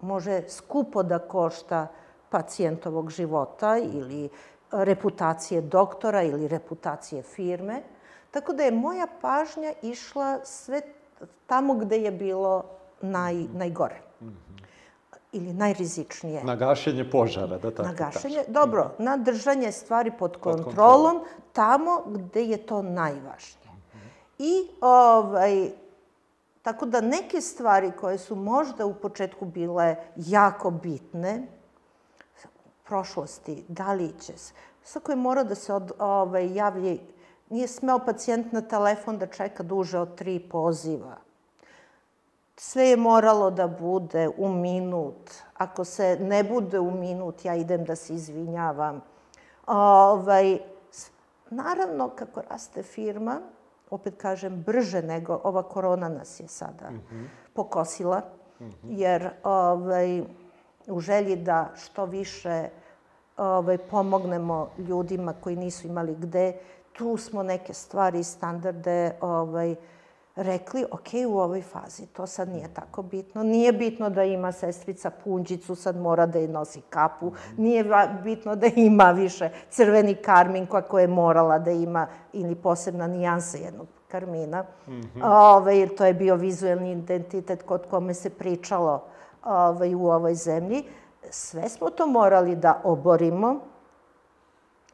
može 0.00 0.42
skupo 0.48 1.02
da 1.02 1.18
košta 1.18 1.86
pacijentovog 2.28 3.10
života 3.10 3.78
ili 3.78 4.28
reputacije 4.70 5.60
doktora 5.60 6.22
ili 6.22 6.48
reputacije 6.48 7.22
firme. 7.22 7.82
Tako 8.30 8.52
da 8.52 8.62
je 8.62 8.70
moja 8.70 9.06
pažnja 9.20 9.72
išla 9.82 10.44
sve 10.44 10.80
tamo 11.46 11.74
gde 11.74 11.98
je 11.98 12.10
bilo 12.10 12.64
naj, 13.00 13.34
najgore. 13.34 14.00
Ili 15.36 15.52
najrizičnije. 15.52 16.44
Na 16.44 16.56
gašenje 16.56 17.10
požara, 17.10 17.58
da 17.58 17.70
tako 17.70 17.88
Na 17.88 17.94
gašenje, 17.94 18.36
kažem. 18.36 18.52
dobro, 18.52 18.90
na 18.98 19.16
držanje 19.16 19.72
stvari 19.72 20.12
pod 20.18 20.36
kontrolom, 20.36 20.64
pod 20.64 20.74
kontrolom, 20.74 21.20
tamo 21.52 22.02
gde 22.06 22.44
je 22.44 22.56
to 22.66 22.82
najvažnije. 22.82 23.72
Mm 23.72 23.98
-hmm. 23.98 24.08
I, 24.38 24.68
ovaj, 24.80 25.70
tako 26.62 26.86
da 26.86 27.00
neke 27.00 27.40
stvari 27.40 27.92
koje 28.00 28.18
su 28.18 28.36
možda 28.36 28.86
u 28.86 28.94
početku 28.94 29.44
bile 29.44 29.96
jako 30.16 30.70
bitne, 30.70 31.46
u 32.44 32.70
prošlosti, 32.88 33.64
da 33.68 33.92
li 33.92 34.12
će 34.20 34.38
se, 34.38 34.52
svako 34.84 35.12
je 35.12 35.16
morao 35.16 35.44
da 35.44 35.54
se 35.54 35.74
od, 35.74 35.92
ovaj, 35.98 36.54
javlji, 36.54 37.00
nije 37.50 37.68
smeo 37.68 37.98
pacijent 37.98 38.52
na 38.52 38.60
telefon 38.60 39.18
da 39.18 39.26
čeka 39.26 39.62
duže 39.62 39.98
od 39.98 40.14
tri 40.14 40.40
poziva 40.40 41.25
sve 42.56 42.88
je 42.88 42.96
moralo 42.96 43.50
da 43.50 43.66
bude 43.66 44.28
u 44.36 44.48
minut. 44.48 45.30
Ako 45.54 45.84
se 45.84 46.18
ne 46.20 46.44
bude 46.44 46.78
u 46.78 46.90
minut, 46.90 47.44
ja 47.44 47.54
idem 47.54 47.84
da 47.84 47.96
se 47.96 48.14
izvinjavam. 48.14 49.00
Ovaj, 49.66 50.58
naravno, 51.50 52.08
kako 52.08 52.40
raste 52.50 52.82
firma, 52.82 53.40
opet 53.90 54.14
kažem, 54.16 54.62
brže 54.62 55.02
nego 55.02 55.40
ova 55.44 55.62
korona 55.62 56.08
nas 56.08 56.40
je 56.40 56.48
sada 56.48 56.90
mm 56.90 57.02
-hmm. 57.10 57.26
pokosila, 57.54 58.22
mm 58.60 58.64
-hmm. 58.64 58.72
jer 58.82 59.30
ovaj, 59.42 60.22
u 60.86 61.00
želji 61.00 61.36
da 61.36 61.70
što 61.74 62.04
više 62.04 62.68
ovaj, 63.36 63.78
pomognemo 63.78 64.70
ljudima 64.78 65.32
koji 65.40 65.56
nisu 65.56 65.86
imali 65.86 66.14
gde, 66.14 66.52
tu 66.92 67.16
smo 67.16 67.42
neke 67.42 67.74
stvari 67.74 68.20
i 68.20 68.24
standarde 68.24 69.16
ovaj, 69.20 69.76
rekli, 70.36 70.84
ok, 70.90 71.08
u 71.28 71.38
ovoj 71.38 71.62
fazi 71.62 72.06
to 72.06 72.26
sad 72.26 72.48
nije 72.48 72.68
tako 72.74 73.02
bitno. 73.02 73.42
Nije 73.42 73.72
bitno 73.72 74.10
da 74.10 74.24
ima 74.24 74.52
sestrica 74.52 75.10
punđicu, 75.10 75.74
sad 75.74 75.96
mora 75.96 76.26
da 76.26 76.38
je 76.38 76.48
nosi 76.48 76.80
kapu. 76.80 77.32
Nije 77.56 77.84
bitno 78.24 78.56
da 78.56 78.66
ima 78.76 79.10
više 79.10 79.50
crveni 79.70 80.14
karmin 80.14 80.66
koja 80.66 81.00
je 81.00 81.08
morala 81.08 81.58
da 81.58 81.70
ima 81.70 82.06
ili 82.32 82.54
posebna 82.54 83.06
nijansa 83.06 83.58
jednog 83.58 83.86
karmina. 84.08 84.62
Mm 84.62 84.92
-hmm. 84.92 85.54
Ove, 85.56 85.96
to 85.96 86.04
je 86.04 86.14
bio 86.14 86.36
vizuelni 86.36 86.92
identitet 86.92 87.62
kod 87.62 87.86
kome 87.90 88.14
se 88.14 88.30
pričalo 88.30 89.02
ove, 89.44 89.66
ovaj, 89.66 89.94
u 89.94 90.06
ovoj 90.06 90.34
zemlji. 90.34 90.84
Sve 91.30 91.68
smo 91.68 91.90
to 91.90 92.06
morali 92.06 92.56
da 92.56 92.80
oborimo, 92.84 93.60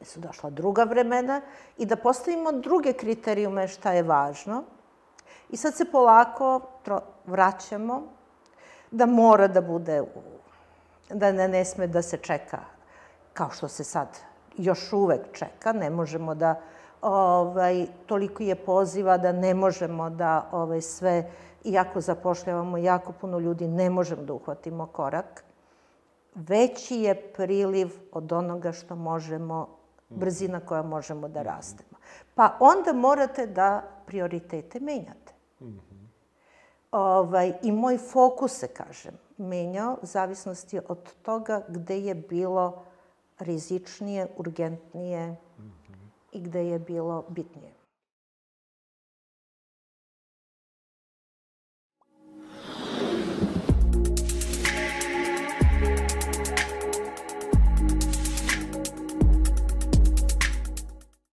su 0.01 0.19
došla 0.19 0.49
druga 0.49 0.83
vremena 0.83 1.41
i 1.77 1.85
da 1.85 1.95
postavimo 1.95 2.51
druge 2.51 2.93
kriterijume 2.93 3.67
šta 3.67 3.93
je 3.93 4.03
važno. 4.03 4.63
I 5.49 5.57
sad 5.57 5.75
se 5.75 5.85
polako 5.91 6.61
vraćamo 7.25 8.01
da 8.91 9.05
mora 9.05 9.47
da 9.47 9.61
bude, 9.61 10.03
da 11.09 11.31
ne, 11.31 11.47
ne 11.47 11.65
sme 11.65 11.87
da 11.87 12.01
se 12.01 12.17
čeka 12.17 12.59
kao 13.33 13.49
što 13.49 13.67
se 13.67 13.83
sad 13.83 14.07
još 14.57 14.93
uvek 14.93 15.21
čeka. 15.31 15.73
Ne 15.73 15.89
možemo 15.89 16.35
da, 16.35 16.59
ovaj, 17.01 17.85
toliko 18.05 18.43
je 18.43 18.55
poziva 18.55 19.17
da 19.17 19.31
ne 19.31 19.53
možemo 19.53 20.09
da 20.09 20.49
ovaj, 20.51 20.81
sve, 20.81 21.31
iako 21.63 22.01
zapošljavamo 22.01 22.77
jako 22.77 23.11
puno 23.11 23.39
ljudi, 23.39 23.67
ne 23.67 23.89
možemo 23.89 24.21
da 24.23 24.33
uhvatimo 24.33 24.85
korak. 24.85 25.43
Veći 26.35 26.95
je 26.95 27.15
priliv 27.15 27.89
od 28.11 28.31
onoga 28.31 28.71
što 28.71 28.95
možemo, 28.95 29.67
brzina 30.09 30.59
koja 30.59 30.81
možemo 30.81 31.27
da 31.27 31.41
rastemo. 31.41 31.92
Pa 32.35 32.57
onda 32.59 32.93
morate 32.93 33.47
da 33.47 33.83
prioritete 34.05 34.79
menjate. 34.79 35.33
Ovaj, 36.91 37.53
I 37.61 37.71
moj 37.71 37.97
fokus 37.97 38.51
se, 38.51 38.67
kažem, 38.67 39.13
menjao 39.37 39.97
zavisnosti 40.01 40.79
od 40.87 41.13
toga 41.21 41.61
gde 41.67 41.99
je 41.99 42.15
bilo 42.15 42.83
rizičnije, 43.39 44.27
urgentnije 44.37 45.27
mm 45.27 45.35
-hmm. 45.57 46.07
i 46.31 46.41
gde 46.41 46.65
je 46.65 46.79
bilo 46.79 47.25
bitnije. 47.29 47.72